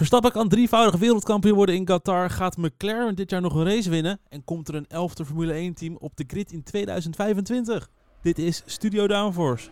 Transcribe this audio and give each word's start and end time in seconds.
Verstappen 0.00 0.32
kan 0.32 0.48
drievoudig 0.48 1.00
wereldkampioen 1.00 1.54
worden 1.54 1.74
in 1.74 1.84
Qatar. 1.84 2.30
Gaat 2.30 2.56
McLaren 2.56 3.14
dit 3.14 3.30
jaar 3.30 3.40
nog 3.40 3.54
een 3.54 3.64
race 3.64 3.90
winnen? 3.90 4.20
En 4.28 4.44
komt 4.44 4.68
er 4.68 4.74
een 4.74 4.86
elfde 4.88 5.24
Formule 5.24 5.70
1-team 5.70 5.96
op 5.96 6.16
de 6.16 6.24
grid 6.26 6.52
in 6.52 6.62
2025? 6.62 7.90
Dit 8.22 8.38
is 8.38 8.62
Studio 8.66 9.06
Downforce. 9.06 9.68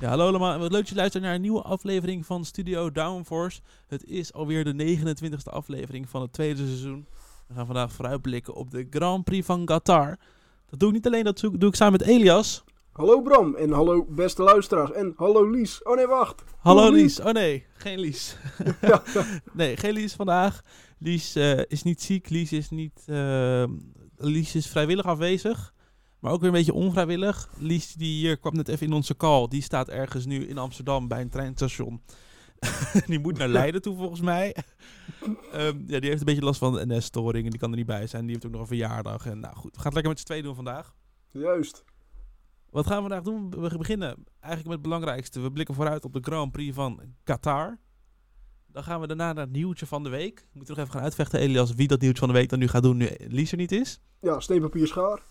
Ja, 0.00 0.08
hallo 0.08 0.28
allemaal. 0.28 0.58
Wat 0.58 0.70
leuk 0.70 0.80
dat 0.80 0.88
je 0.88 0.94
luistert 0.94 1.22
naar 1.22 1.34
een 1.34 1.40
nieuwe 1.40 1.62
aflevering 1.62 2.26
van 2.26 2.44
Studio 2.44 2.90
Downforce. 2.92 3.60
Het 3.86 4.04
is 4.04 4.32
alweer 4.32 4.64
de 4.64 4.98
29e 4.98 5.52
aflevering 5.52 6.08
van 6.08 6.22
het 6.22 6.32
tweede 6.32 6.66
seizoen. 6.66 7.06
We 7.46 7.54
gaan 7.54 7.66
vandaag 7.66 7.92
vooruitblikken 7.92 8.54
op 8.54 8.70
de 8.70 8.86
Grand 8.90 9.24
Prix 9.24 9.46
van 9.46 9.64
Qatar. 9.64 10.18
Dat 10.70 10.78
doe 10.78 10.88
ik 10.88 10.94
niet 10.94 11.06
alleen, 11.06 11.24
dat 11.24 11.40
doe 11.40 11.68
ik 11.68 11.74
samen 11.74 11.98
met 11.98 12.08
Elias. 12.08 12.64
Hallo 12.96 13.22
Bram 13.22 13.54
en 13.54 13.70
hallo 13.70 14.04
beste 14.04 14.42
luisteraars 14.42 14.92
en 14.92 15.12
hallo 15.16 15.50
Lies. 15.50 15.82
Oh 15.82 15.96
nee, 15.96 16.06
wacht. 16.06 16.44
Hallo 16.58 16.90
Lies. 16.90 17.20
Oh 17.20 17.32
nee, 17.32 17.66
geen 17.72 17.98
Lies. 17.98 18.36
Ja. 18.80 19.02
nee, 19.52 19.76
geen 19.76 19.92
Lies 19.92 20.14
vandaag. 20.14 20.62
Lies 20.98 21.36
uh, 21.36 21.60
is 21.66 21.82
niet 21.82 22.02
ziek. 22.02 22.28
Lies 22.28 22.52
is 22.52 22.70
niet. 22.70 23.04
Uh, 23.06 23.64
Lies 24.16 24.54
is 24.54 24.66
vrijwillig 24.66 25.04
afwezig. 25.04 25.74
Maar 26.18 26.32
ook 26.32 26.40
weer 26.40 26.48
een 26.48 26.54
beetje 26.54 26.72
onvrijwillig. 26.72 27.50
Lies 27.58 27.94
die 27.94 28.18
hier 28.18 28.38
kwam 28.38 28.54
net 28.54 28.68
even 28.68 28.86
in 28.86 28.92
onze 28.92 29.16
call. 29.16 29.48
Die 29.48 29.62
staat 29.62 29.88
ergens 29.88 30.26
nu 30.26 30.46
in 30.46 30.58
Amsterdam 30.58 31.08
bij 31.08 31.20
een 31.20 31.30
treinstation. 31.30 32.02
die 33.06 33.18
moet 33.18 33.38
naar 33.38 33.48
Leiden 33.48 33.82
toe 33.82 33.96
volgens 33.96 34.20
mij. 34.20 34.56
um, 35.54 35.84
ja, 35.86 36.00
die 36.00 36.08
heeft 36.08 36.20
een 36.20 36.26
beetje 36.26 36.44
last 36.44 36.58
van 36.58 36.72
de 36.72 36.86
NS-storing 36.86 37.44
en 37.44 37.50
die 37.50 37.60
kan 37.60 37.70
er 37.70 37.76
niet 37.76 37.86
bij 37.86 38.06
zijn. 38.06 38.22
Die 38.22 38.32
heeft 38.32 38.46
ook 38.46 38.52
nog 38.52 38.60
een 38.60 38.66
verjaardag. 38.66 39.26
En 39.26 39.40
nou 39.40 39.56
goed, 39.56 39.70
we 39.70 39.76
gaan 39.76 39.84
het 39.84 39.94
lekker 39.94 40.12
met 40.12 40.20
z'n 40.20 40.26
twee 40.26 40.42
doen 40.42 40.54
vandaag. 40.54 40.94
Juist. 41.30 41.84
Wat 42.76 42.86
gaan 42.86 43.02
we 43.02 43.08
vandaag 43.08 43.22
doen? 43.22 43.50
We 43.50 43.78
beginnen 43.78 44.08
eigenlijk 44.40 44.64
met 44.64 44.72
het 44.72 44.82
belangrijkste. 44.82 45.40
We 45.40 45.52
blikken 45.52 45.74
vooruit 45.74 46.04
op 46.04 46.12
de 46.12 46.18
Grand 46.22 46.52
Prix 46.52 46.74
van 46.74 47.00
Qatar. 47.24 47.78
Dan 48.66 48.82
gaan 48.82 49.00
we 49.00 49.06
daarna 49.06 49.32
naar 49.32 49.44
het 49.44 49.52
nieuwtje 49.52 49.86
van 49.86 50.02
de 50.02 50.08
week. 50.08 50.38
We 50.38 50.46
moeten 50.52 50.74
nog 50.74 50.84
even 50.84 50.96
gaan 50.96 51.04
uitvechten, 51.04 51.40
Elias, 51.40 51.74
wie 51.74 51.88
dat 51.88 52.00
nieuwtje 52.00 52.18
van 52.18 52.28
de 52.28 52.34
week 52.34 52.48
dan 52.48 52.58
nu 52.58 52.68
gaat 52.68 52.82
doen 52.82 52.96
nu 52.96 53.10
Lies 53.18 53.50
er 53.50 53.56
niet 53.56 53.72
is. 53.72 54.00
Ja, 54.20 54.40
steenpapier 54.40 54.86
schaar. 54.86 55.22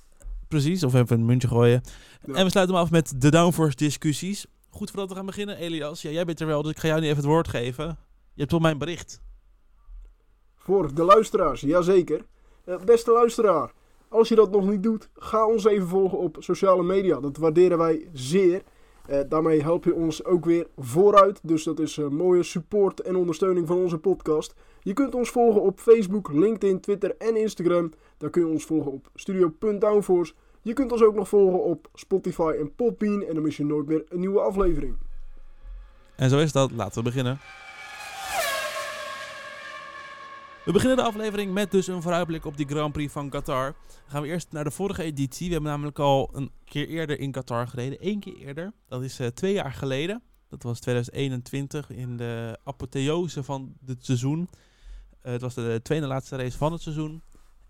Precies, 0.47 0.83
of 0.83 0.93
even 0.93 1.19
een 1.19 1.25
muntje 1.25 1.47
gooien. 1.47 1.81
En 2.21 2.43
we 2.43 2.49
sluiten 2.49 2.75
hem 2.75 2.83
af 2.83 2.91
met 2.91 3.21
de 3.21 3.31
downforce 3.31 3.75
discussies. 3.75 4.45
Goed 4.69 4.89
voordat 4.89 5.09
we 5.09 5.15
gaan 5.15 5.25
beginnen, 5.25 5.57
Elias. 5.57 6.01
Ja, 6.01 6.09
jij 6.09 6.25
bent 6.25 6.39
er 6.39 6.47
wel, 6.47 6.61
dus 6.61 6.71
ik 6.71 6.79
ga 6.79 6.87
jou 6.87 6.99
nu 6.99 7.05
even 7.05 7.17
het 7.17 7.25
woord 7.25 7.47
geven. 7.47 7.85
Je 8.33 8.39
hebt 8.39 8.51
wel 8.51 8.59
mijn 8.59 8.77
bericht. 8.77 9.21
Voor 10.55 10.93
de 10.93 11.03
luisteraars, 11.03 11.61
jazeker. 11.61 12.25
Uh, 12.65 12.79
beste 12.79 13.11
luisteraar, 13.11 13.71
als 14.15 14.27
je 14.29 14.35
dat 14.35 14.51
nog 14.51 14.69
niet 14.69 14.83
doet, 14.83 15.09
ga 15.13 15.47
ons 15.47 15.65
even 15.65 15.87
volgen 15.87 16.17
op 16.17 16.37
sociale 16.39 16.83
media. 16.83 17.19
Dat 17.19 17.37
waarderen 17.37 17.77
wij 17.77 18.07
zeer. 18.13 18.61
Uh, 19.09 19.19
daarmee 19.29 19.61
help 19.61 19.83
je 19.83 19.93
ons 19.93 20.23
ook 20.25 20.45
weer 20.45 20.67
vooruit. 20.77 21.39
Dus 21.43 21.63
dat 21.63 21.79
is 21.79 21.97
een 21.97 22.15
mooie 22.15 22.43
support 22.43 23.01
en 23.01 23.15
ondersteuning 23.15 23.67
van 23.67 23.77
onze 23.77 23.97
podcast. 23.97 24.55
Je 24.81 24.93
kunt 24.93 25.15
ons 25.15 25.29
volgen 25.29 25.61
op 25.61 25.79
Facebook, 25.79 26.31
LinkedIn, 26.33 26.79
Twitter 26.79 27.15
en 27.17 27.37
Instagram. 27.37 27.91
Daar 28.17 28.29
kun 28.29 28.41
je 28.41 28.51
ons 28.51 28.65
volgen 28.65 28.91
op 28.91 29.09
studio.downforce. 29.15 30.33
Je 30.61 30.73
kunt 30.73 30.91
ons 30.91 31.03
ook 31.03 31.15
nog 31.15 31.29
volgen 31.29 31.63
op 31.63 31.87
Spotify 31.93 32.55
en 32.59 32.75
Podbean. 32.75 33.23
En 33.23 33.33
dan 33.33 33.43
mis 33.43 33.57
je 33.57 33.65
nooit 33.65 33.87
meer 33.87 34.03
een 34.09 34.19
nieuwe 34.19 34.39
aflevering. 34.39 34.97
En 36.15 36.29
zo 36.29 36.37
is 36.37 36.51
dat. 36.51 36.71
Laten 36.71 36.97
we 36.97 37.03
beginnen. 37.03 37.39
We 40.65 40.71
beginnen 40.71 40.97
de 40.97 41.03
aflevering 41.03 41.53
met 41.53 41.71
dus 41.71 41.87
een 41.87 42.01
vooruitblik 42.01 42.45
op 42.45 42.57
die 42.57 42.67
Grand 42.67 42.93
Prix 42.93 43.11
van 43.11 43.29
Qatar. 43.29 43.75
Dan 43.87 44.09
gaan 44.09 44.21
we 44.21 44.27
eerst 44.27 44.51
naar 44.51 44.63
de 44.63 44.71
vorige 44.71 45.03
editie. 45.03 45.47
We 45.47 45.53
hebben 45.53 45.71
namelijk 45.71 45.99
al 45.99 46.29
een 46.33 46.51
keer 46.63 46.87
eerder 46.87 47.19
in 47.19 47.31
Qatar 47.31 47.67
gereden. 47.67 47.97
Eén 48.01 48.19
keer 48.19 48.35
eerder. 48.35 48.73
Dat 48.87 49.03
is 49.03 49.19
uh, 49.19 49.27
twee 49.27 49.53
jaar 49.53 49.71
geleden. 49.71 50.21
Dat 50.49 50.63
was 50.63 50.79
2021 50.79 51.89
in 51.89 52.17
de 52.17 52.59
apotheose 52.63 53.43
van 53.43 53.73
het 53.85 54.05
seizoen. 54.05 54.39
Uh, 54.39 55.31
het 55.31 55.41
was 55.41 55.53
de 55.53 55.79
tweede 55.83 56.07
laatste 56.07 56.35
race 56.35 56.57
van 56.57 56.71
het 56.71 56.81
seizoen. 56.81 57.21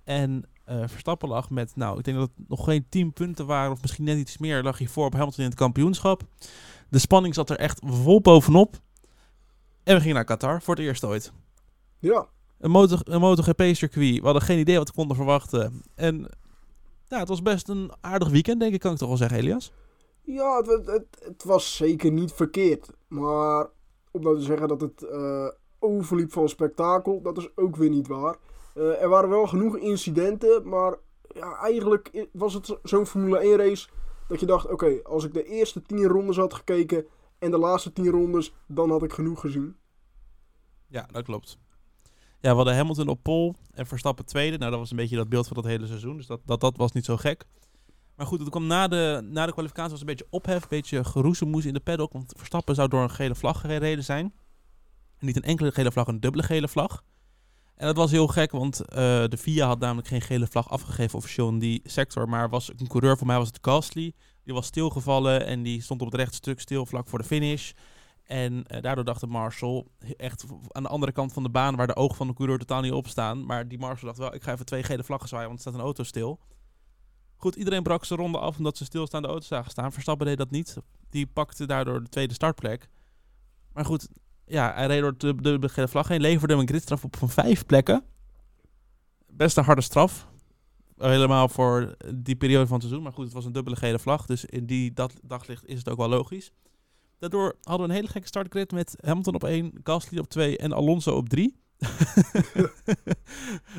En 0.03 0.45
uh, 0.69 0.83
Verstappen 0.85 1.29
lag 1.29 1.49
met, 1.49 1.75
nou, 1.75 1.97
ik 1.97 2.03
denk 2.03 2.17
dat 2.17 2.31
het 2.35 2.49
nog 2.49 2.63
geen 2.63 2.85
10 2.89 3.13
punten 3.13 3.45
waren, 3.45 3.71
of 3.71 3.81
misschien 3.81 4.05
net 4.05 4.17
iets 4.17 4.37
meer, 4.37 4.63
lag 4.63 4.77
hij 4.77 4.87
voor 4.87 5.05
op 5.05 5.13
Hamilton 5.13 5.43
in 5.43 5.49
het 5.49 5.59
kampioenschap. 5.59 6.23
De 6.89 6.99
spanning 6.99 7.33
zat 7.33 7.49
er 7.49 7.57
echt 7.57 7.81
vol 7.85 8.21
bovenop. 8.21 8.81
En 9.83 9.93
we 9.95 9.99
gingen 9.99 10.15
naar 10.15 10.25
Qatar 10.25 10.61
voor 10.61 10.75
het 10.75 10.83
eerst 10.83 11.03
ooit. 11.03 11.31
Ja, 11.99 12.27
een, 12.59 12.71
motor, 12.71 12.99
een 13.03 13.19
MotoGP-circuit. 13.19 14.19
We 14.19 14.23
hadden 14.23 14.41
geen 14.41 14.59
idee 14.59 14.77
wat 14.77 14.87
we 14.87 14.93
konden 14.93 15.15
verwachten. 15.15 15.83
En 15.95 16.27
ja, 17.07 17.19
het 17.19 17.27
was 17.27 17.41
best 17.41 17.69
een 17.69 17.91
aardig 18.01 18.29
weekend, 18.29 18.59
denk 18.59 18.73
ik, 18.73 18.79
kan 18.79 18.91
ik 18.91 18.97
toch 18.97 19.07
wel 19.07 19.17
zeggen, 19.17 19.37
Elias? 19.37 19.71
Ja, 20.21 20.57
het, 20.57 20.85
het, 20.85 21.05
het 21.19 21.43
was 21.43 21.75
zeker 21.75 22.11
niet 22.11 22.31
verkeerd. 22.31 22.89
Maar 23.07 23.67
om 24.11 24.21
nou 24.21 24.37
te 24.37 24.43
zeggen 24.43 24.67
dat 24.67 24.81
het 24.81 25.05
uh, 25.11 25.47
overliep 25.79 26.31
van 26.31 26.49
spektakel, 26.49 27.21
dat 27.21 27.37
is 27.37 27.49
ook 27.55 27.75
weer 27.75 27.89
niet 27.89 28.07
waar. 28.07 28.35
Uh, 28.75 29.01
er 29.01 29.09
waren 29.09 29.29
wel 29.29 29.47
genoeg 29.47 29.77
incidenten, 29.77 30.69
maar 30.69 30.95
ja, 31.33 31.57
eigenlijk 31.57 32.27
was 32.31 32.53
het 32.53 32.77
zo'n 32.83 33.05
Formule 33.05 33.37
1 33.37 33.57
race 33.57 33.87
dat 34.27 34.39
je 34.39 34.45
dacht, 34.45 34.71
oké, 34.71 34.99
als 35.03 35.23
ik 35.23 35.33
de 35.33 35.43
eerste 35.43 35.81
10 35.81 36.03
rondes 36.03 36.37
had 36.37 36.53
gekeken 36.53 37.05
en 37.39 37.51
de 37.51 37.57
laatste 37.57 37.93
10 37.93 38.09
rondes, 38.09 38.53
dan 38.67 38.89
had 38.89 39.03
ik 39.03 39.13
genoeg 39.13 39.39
gezien. 39.39 39.75
Ja, 40.87 41.07
dat 41.11 41.23
klopt. 41.23 41.57
Ja, 42.45 42.51
we 42.51 42.57
hadden 42.57 42.75
Hamilton 42.75 43.07
op 43.07 43.23
pole 43.23 43.53
en 43.73 43.87
Verstappen 43.87 44.25
tweede. 44.25 44.57
Nou, 44.57 44.71
dat 44.71 44.79
was 44.79 44.91
een 44.91 44.97
beetje 44.97 45.15
dat 45.15 45.29
beeld 45.29 45.47
van 45.47 45.55
dat 45.55 45.65
hele 45.65 45.87
seizoen. 45.87 46.17
Dus 46.17 46.25
dat, 46.25 46.41
dat, 46.45 46.61
dat 46.61 46.77
was 46.77 46.91
niet 46.91 47.05
zo 47.05 47.17
gek. 47.17 47.45
Maar 48.15 48.25
goed, 48.25 48.39
het 48.39 48.49
kwam 48.49 48.67
na 48.67 48.87
de, 48.87 49.27
na 49.31 49.45
de 49.45 49.51
kwalificatie 49.51 49.91
was 49.91 49.99
een 49.99 50.05
beetje 50.05 50.27
ophef, 50.29 50.61
een 50.61 50.67
beetje 50.69 51.03
geroezemoes 51.03 51.65
in 51.65 51.73
de 51.73 51.79
paddock. 51.79 52.13
Want 52.13 52.33
Verstappen 52.37 52.75
zou 52.75 52.87
door 52.87 53.01
een 53.01 53.09
gele 53.09 53.35
vlag 53.35 53.59
gereden 53.59 54.03
zijn. 54.03 54.33
Niet 55.19 55.35
een 55.35 55.43
enkele 55.43 55.71
gele 55.71 55.91
vlag, 55.91 56.07
een 56.07 56.19
dubbele 56.19 56.43
gele 56.43 56.67
vlag. 56.67 57.03
En 57.75 57.85
dat 57.85 57.95
was 57.95 58.11
heel 58.11 58.27
gek, 58.27 58.51
want 58.51 58.81
uh, 58.81 58.95
de 59.27 59.37
FIA 59.37 59.67
had 59.67 59.79
namelijk 59.79 60.07
geen 60.07 60.21
gele 60.21 60.47
vlag 60.47 60.69
afgegeven 60.69 61.17
officieel 61.17 61.49
in 61.49 61.59
die 61.59 61.81
sector. 61.83 62.29
Maar 62.29 62.49
was 62.49 62.71
een 62.77 62.87
coureur, 62.87 63.17
voor 63.17 63.27
mij 63.27 63.37
was 63.37 63.47
het 63.47 63.59
Gasly. 63.61 64.13
Die 64.43 64.53
was 64.53 64.65
stilgevallen 64.65 65.45
en 65.45 65.63
die 65.63 65.81
stond 65.81 66.01
op 66.01 66.11
het 66.11 66.15
rechte 66.15 66.35
stuk 66.35 66.59
stil 66.59 66.85
vlak 66.85 67.07
voor 67.07 67.19
de 67.19 67.25
finish. 67.25 67.71
En 68.25 68.53
uh, 68.53 68.81
daardoor 68.81 69.03
dacht 69.03 69.19
de 69.19 69.27
Marshall, 69.27 69.85
echt 70.17 70.45
aan 70.67 70.83
de 70.83 70.89
andere 70.89 71.11
kant 71.11 71.33
van 71.33 71.43
de 71.43 71.49
baan, 71.49 71.75
waar 71.75 71.87
de 71.87 71.95
ogen 71.95 72.15
van 72.15 72.27
de 72.27 72.33
coureur 72.33 72.57
totaal 72.57 72.81
niet 72.81 72.91
op 72.91 73.07
staan. 73.07 73.45
Maar 73.45 73.67
die 73.67 73.79
Marshall 73.79 74.07
dacht 74.07 74.17
wel, 74.17 74.33
ik 74.33 74.43
ga 74.43 74.51
even 74.51 74.65
twee 74.65 74.83
gele 74.83 75.03
vlaggen 75.03 75.29
zwaaien, 75.29 75.47
want 75.47 75.59
er 75.59 75.65
staat 75.65 75.79
een 75.79 75.85
auto 75.85 76.03
stil. 76.03 76.39
Goed, 77.35 77.55
iedereen 77.55 77.83
brak 77.83 78.05
zijn 78.05 78.19
ronde 78.19 78.37
af 78.37 78.57
omdat 78.57 78.77
ze 78.77 78.85
stilstaande 78.85 79.27
auto's 79.27 79.47
zagen 79.47 79.71
staan. 79.71 79.91
Verstappen 79.91 80.25
deed 80.25 80.37
dat 80.37 80.51
niet. 80.51 80.77
Die 81.09 81.27
pakte 81.27 81.65
daardoor 81.65 82.03
de 82.03 82.09
tweede 82.09 82.33
startplek. 82.33 82.89
Maar 83.73 83.85
goed, 83.85 84.07
ja, 84.45 84.73
hij 84.73 84.87
reed 84.87 85.01
door 85.01 85.17
de, 85.17 85.35
de, 85.35 85.59
de 85.59 85.69
gele 85.69 85.87
vlag 85.87 86.07
heen, 86.07 86.21
leverde 86.21 86.53
hem 86.53 86.61
een 86.61 86.67
gridstraf 86.67 87.03
op 87.03 87.15
van 87.15 87.29
vijf 87.29 87.65
plekken. 87.65 88.03
Best 89.27 89.57
een 89.57 89.63
harde 89.63 89.81
straf. 89.81 90.27
Helemaal 90.97 91.49
voor 91.49 91.95
die 92.15 92.35
periode 92.35 92.67
van 92.67 92.73
het 92.75 92.83
seizoen. 92.85 93.03
Maar 93.03 93.13
goed, 93.13 93.25
het 93.25 93.33
was 93.33 93.45
een 93.45 93.51
dubbele 93.51 93.75
gele 93.75 93.99
vlag. 93.99 94.25
Dus 94.25 94.45
in 94.45 94.65
die 94.65 94.93
dat 94.93 95.13
daglicht 95.21 95.65
is 95.65 95.77
het 95.77 95.89
ook 95.89 95.97
wel 95.97 96.09
logisch. 96.09 96.51
Daardoor 97.29 97.55
hadden 97.63 97.87
we 97.87 97.93
een 97.93 97.99
hele 97.99 98.11
gekke 98.11 98.27
startgrid 98.27 98.71
met 98.71 98.97
Hamilton 99.01 99.35
op 99.35 99.43
1, 99.43 99.73
Gasly 99.83 100.19
op 100.19 100.29
2 100.29 100.57
en 100.57 100.73
Alonso 100.73 101.15
op 101.15 101.29
3. 101.29 101.55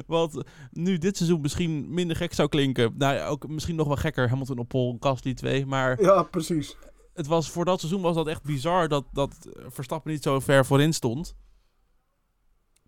Wat 0.06 0.44
nu 0.70 0.98
dit 0.98 1.16
seizoen 1.16 1.40
misschien 1.40 1.94
minder 1.94 2.16
gek 2.16 2.34
zou 2.34 2.48
klinken. 2.48 2.94
Nou 2.96 3.14
ja, 3.14 3.26
ook 3.26 3.48
misschien 3.48 3.76
nog 3.76 3.86
wel 3.86 3.96
gekker. 3.96 4.28
Hamilton 4.28 4.58
op 4.58 4.68
pole, 4.68 4.96
Gasly 5.00 5.34
2. 5.34 5.66
Maar 5.66 6.02
ja, 6.02 6.22
precies. 6.22 6.76
Het 7.14 7.26
was, 7.26 7.50
voor 7.50 7.64
dat 7.64 7.80
seizoen 7.80 8.02
was 8.02 8.14
dat 8.14 8.26
echt 8.26 8.42
bizar 8.42 8.88
dat, 8.88 9.04
dat 9.12 9.48
Verstappen 9.68 10.12
niet 10.12 10.22
zo 10.22 10.40
ver 10.40 10.66
voorin 10.66 10.92
stond. 10.92 11.36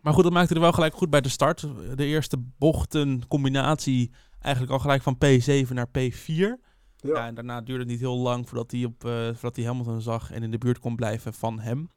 Maar 0.01 0.13
goed, 0.13 0.25
dat 0.25 0.33
maakte 0.33 0.55
er 0.55 0.61
wel 0.61 0.73
gelijk 0.73 0.95
goed 0.95 1.11
bij 1.11 1.21
de 1.21 1.29
start. 1.29 1.67
De 1.95 2.05
eerste 2.05 2.37
bochten 2.59 3.29
combinatie 3.29 4.11
eigenlijk 4.41 4.73
al 4.73 4.79
gelijk 4.79 5.03
van 5.03 5.19
P7 5.25 5.69
naar 5.69 5.89
P4. 5.99 6.68
Ja. 7.01 7.27
en 7.27 7.35
daarna 7.35 7.61
duurde 7.61 7.83
het 7.83 7.91
niet 7.91 8.01
heel 8.01 8.17
lang 8.17 8.49
voordat 8.49 8.71
hij, 8.71 8.85
op, 8.85 9.05
uh, 9.05 9.27
voordat 9.27 9.57
hij 9.57 9.65
Hamilton 9.65 10.01
zag 10.01 10.31
en 10.31 10.43
in 10.43 10.51
de 10.51 10.59
buurt 10.59 10.79
kon 10.79 10.97
blijven 10.97 11.35
van 11.35 11.61
hem. 11.61 11.91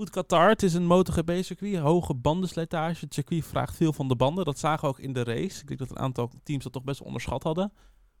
Goed, 0.00 0.10
Qatar, 0.10 0.48
het 0.48 0.62
is 0.62 0.74
een 0.74 0.86
MotoGP-circuit, 0.86 1.76
hoge 1.76 2.14
bandenslijtage. 2.14 3.04
Het 3.04 3.14
circuit 3.14 3.44
vraagt 3.44 3.76
veel 3.76 3.92
van 3.92 4.08
de 4.08 4.16
banden. 4.16 4.44
Dat 4.44 4.58
zagen 4.58 4.80
we 4.80 4.86
ook 4.86 4.98
in 4.98 5.12
de 5.12 5.24
race. 5.24 5.60
Ik 5.60 5.66
denk 5.66 5.78
dat 5.78 5.90
een 5.90 5.98
aantal 5.98 6.30
teams 6.42 6.64
dat 6.64 6.72
toch 6.72 6.84
best 6.84 7.02
onderschat 7.02 7.42
hadden. 7.42 7.72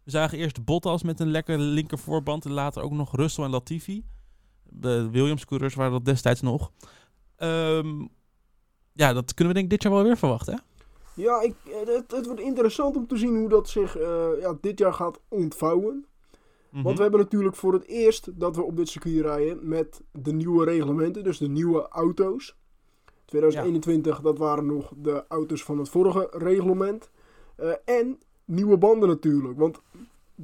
We 0.04 0.10
zagen 0.10 0.38
eerst 0.38 0.64
Bottas 0.64 1.02
met 1.02 1.20
een 1.20 1.30
lekker 1.30 1.58
linker 1.58 1.98
voorband 1.98 2.44
en 2.44 2.52
later 2.52 2.82
ook 2.82 2.92
nog 2.92 3.16
Russell 3.16 3.44
en 3.44 3.50
Latifi. 3.50 4.04
De 4.64 5.10
Williams-coureurs 5.10 5.74
waren 5.74 5.92
dat 5.92 6.04
destijds 6.04 6.40
nog. 6.40 6.72
Um, 7.36 8.08
ja, 8.92 9.12
dat 9.12 9.34
kunnen 9.34 9.54
we 9.54 9.60
denk 9.60 9.72
ik 9.72 9.78
dit 9.78 9.82
jaar 9.82 9.92
wel 9.92 10.02
weer 10.02 10.16
verwachten, 10.18 10.54
hè? 10.54 10.60
Ja, 11.20 11.40
ik, 11.40 11.54
eh, 11.64 11.94
het, 11.94 12.12
het, 12.12 12.26
wordt 12.26 12.40
interessant 12.40 12.96
om 12.96 13.06
te 13.06 13.16
zien 13.16 13.36
hoe 13.36 13.48
dat 13.48 13.68
zich 13.68 13.98
uh, 13.98 14.28
ja, 14.40 14.56
dit 14.60 14.78
jaar 14.78 14.92
gaat 14.92 15.20
ontvouwen. 15.28 15.94
Mm 15.94 16.04
-hmm. 16.70 16.82
Want 16.82 16.96
we 16.96 17.02
hebben 17.02 17.20
natuurlijk 17.20 17.56
voor 17.56 17.72
het 17.72 17.86
eerst 17.86 18.40
dat 18.40 18.56
we 18.56 18.62
op 18.62 18.76
dit 18.76 18.88
circuit 18.88 19.20
rijden 19.20 19.68
met 19.68 20.02
de 20.12 20.32
nieuwe 20.32 20.64
reglementen, 20.64 21.24
dus 21.24 21.38
de 21.38 21.48
nieuwe 21.48 21.88
auto's. 21.88 22.58
2021, 23.24 24.16
ja. 24.16 24.22
dat 24.22 24.38
waren 24.38 24.66
nog 24.66 24.92
de 24.96 25.24
auto's 25.28 25.64
van 25.64 25.78
het 25.78 25.88
vorige 25.88 26.28
reglement. 26.30 27.10
Uh, 27.60 27.72
en 27.84 28.18
nieuwe 28.44 28.78
banden 28.78 29.08
natuurlijk. 29.08 29.58
Want 29.58 29.80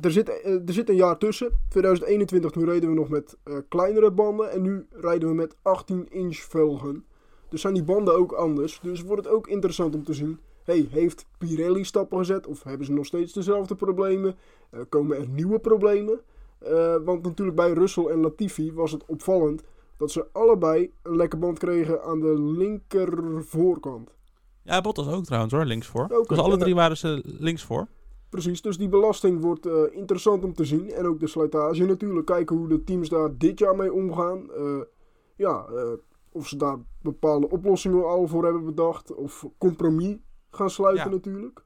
er, 0.01 0.11
zit, 0.11 0.29
eh, 0.29 0.53
er 0.53 0.73
zit 0.73 0.89
een 0.89 0.97
jaar 0.97 1.19
tussen. 1.19 1.51
2021, 1.69 2.51
toen 2.51 2.65
reden 2.65 2.89
we 2.89 2.95
nog 2.95 3.09
met 3.09 3.37
eh, 3.43 3.57
kleinere 3.69 4.11
banden. 4.11 4.51
En 4.51 4.63
nu 4.63 4.87
rijden 4.91 5.29
we 5.29 5.35
met 5.35 5.57
18 5.63 6.11
inch 6.11 6.37
velgen. 6.37 7.05
Dus 7.49 7.61
zijn 7.61 7.75
die 7.75 7.85
banden 7.85 8.17
ook 8.17 8.33
anders. 8.33 8.81
Dus 8.83 9.03
wordt 9.03 9.25
het 9.25 9.35
ook 9.35 9.47
interessant 9.49 9.95
om 9.95 10.05
te 10.05 10.15
zien. 10.15 10.39
Hey, 10.67 10.89
heeft 10.91 11.27
Pirelli 11.39 11.85
stappen 11.85 12.19
gezet? 12.19 12.47
Of 12.47 12.63
hebben 12.63 12.87
ze 12.87 12.93
nog 12.93 13.07
steeds 13.07 13.33
dezelfde 13.33 13.75
problemen? 13.75 14.37
Eh, 14.71 14.81
komen 14.89 15.17
er 15.17 15.29
nieuwe 15.29 15.59
problemen? 15.59 16.21
Eh, 16.59 16.97
want 17.05 17.23
natuurlijk 17.23 17.57
bij 17.57 17.73
Russell 17.73 18.05
en 18.05 18.21
Latifi 18.21 18.73
was 18.73 18.93
het 18.93 19.05
opvallend 19.07 19.63
dat 19.97 20.11
ze 20.11 20.27
allebei 20.33 20.93
een 21.03 21.17
lekke 21.17 21.37
band 21.37 21.59
kregen 21.59 22.03
aan 22.03 22.21
de 22.21 22.41
linker 22.41 23.45
voorkant. 23.45 24.15
Ja, 24.63 24.81
Bottas 24.81 25.09
ook 25.09 25.25
trouwens 25.25 25.53
hoor, 25.53 25.65
links 25.65 25.87
voor. 25.87 26.05
Oké, 26.05 26.35
dus 26.35 26.39
alle 26.39 26.57
drie 26.57 26.75
waren 26.75 26.97
ze 26.97 27.23
links 27.25 27.65
voor. 27.65 27.87
Precies, 28.29 28.63
dus 28.63 28.79
die 28.79 28.89
belasting 28.89 29.41
wordt 29.41 29.67
eh, 29.67 29.73
interessant 29.91 30.45
om 30.45 30.55
te 30.55 30.65
zien. 30.65 30.91
En 30.91 31.07
ook 31.07 31.21
de 31.21 31.27
slijtage 31.27 31.85
natuurlijk. 31.85 32.27
Kijken 32.27 32.57
hoe 32.57 32.69
de 32.69 32.85
teams 32.85 33.09
daar 33.09 33.37
dit 33.37 33.59
jaar 33.59 33.77
mee 33.77 33.93
omgaan. 33.93 34.51
Ja, 35.37 35.67
of 36.33 36.49
ze 36.49 36.57
daar 36.57 36.79
bepaalde 37.03 37.51
oplossingen 37.51 38.07
al 38.07 38.27
voor 38.27 38.45
hebben 38.45 38.65
bedacht. 38.65 39.15
Of 39.15 39.47
compromis 39.59 40.17
gaan 40.57 40.71
sluiten 40.71 41.05
Ja. 41.05 41.11
natuurlijk. 41.11 41.65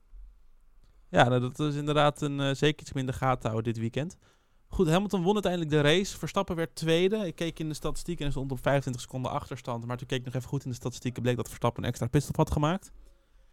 Ja, 1.08 1.28
nou, 1.28 1.40
dat 1.40 1.58
is 1.58 1.74
inderdaad 1.74 2.20
een, 2.20 2.40
eh, 2.40 2.54
zeker 2.54 2.80
iets 2.80 2.92
minder 2.92 3.14
gaten 3.14 3.50
houden 3.50 3.72
dit 3.72 3.82
weekend. 3.82 4.16
Goed, 4.68 4.88
Hamilton 4.88 5.22
won 5.22 5.32
uiteindelijk 5.32 5.70
de 5.72 5.80
race. 5.80 6.18
Verstappen 6.18 6.56
werd 6.56 6.74
tweede. 6.74 7.16
Ik 7.26 7.34
keek 7.34 7.58
in 7.58 7.68
de 7.68 7.74
statistieken 7.74 8.24
en 8.24 8.30
stond 8.30 8.52
op 8.52 8.62
25 8.62 9.02
seconden 9.02 9.30
achterstand. 9.30 9.86
Maar 9.86 9.96
toen 9.96 10.06
keek 10.06 10.18
ik 10.18 10.24
nog 10.24 10.34
even 10.34 10.48
goed 10.48 10.64
in 10.64 10.70
de 10.70 10.76
statistieken. 10.76 11.22
bleek 11.22 11.36
dat 11.36 11.46
Verstappen 11.48 11.82
een 11.82 11.88
extra 11.88 12.06
pitstop 12.08 12.36
had 12.36 12.50
gemaakt. 12.50 12.92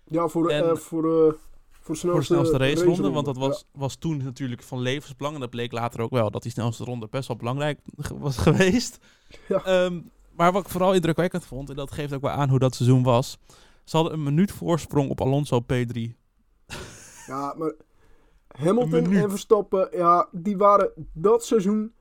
Ja, 0.06 0.28
voor, 0.28 0.48
de 0.48 0.54
En- 0.54 0.70
eh, 0.70 0.76
voor, 0.76 1.02
de 1.02 1.38
voor 1.72 1.94
de 1.94 2.00
snelste, 2.00 2.08
voor 2.10 2.20
de 2.20 2.26
snelste 2.26 2.58
raceronde. 2.58 2.86
raceronde. 2.90 3.12
Want 3.12 3.26
dat 3.26 3.36
Ja. 3.36 3.42
was, 3.42 3.66
was 3.72 3.96
toen 3.96 4.18
natuurlijk 4.18 4.64
van 4.64 4.80
levensbelang. 4.80 5.34
En 5.36 5.42
dat 5.42 5.50
bleek 5.50 5.72
later 5.72 6.02
ook 6.02 6.12
wel. 6.12 6.32
Dat 6.32 6.42
die 6.44 6.52
snelste 6.52 6.84
ronde 6.84 7.08
best 7.10 7.28
wel 7.28 7.38
belangrijk 7.38 7.80
was 8.18 8.38
geweest. 8.48 8.98
Ja. 9.48 9.64
Ehm, 9.64 10.02
maar 10.36 10.52
wat 10.52 10.64
ik 10.64 10.70
vooral 10.70 10.94
indrukwekkend 10.94 11.46
vond. 11.46 11.70
En 11.70 11.76
dat 11.76 11.92
geeft 11.92 12.14
ook 12.14 12.22
wel 12.22 12.32
aan 12.32 12.50
hoe 12.50 12.60
dat 12.60 12.76
seizoen 12.76 13.04
was. 13.04 13.38
Ze 13.88 13.96
hadden 13.98 14.14
een 14.14 14.24
minuut 14.24 14.52
voorsprong 14.52 15.10
op 15.10 15.22
Alonso 15.22 15.62
P3. 15.62 16.00
Ja, 17.28 17.54
maar 17.58 17.74
Hamilton 18.48 19.12
en 19.14 19.30
Verstappen, 19.30 19.90
ja, 19.92 20.28
die 20.32 20.58
waren 20.58 20.92
dat 21.14 21.46
seizoen 21.46 21.94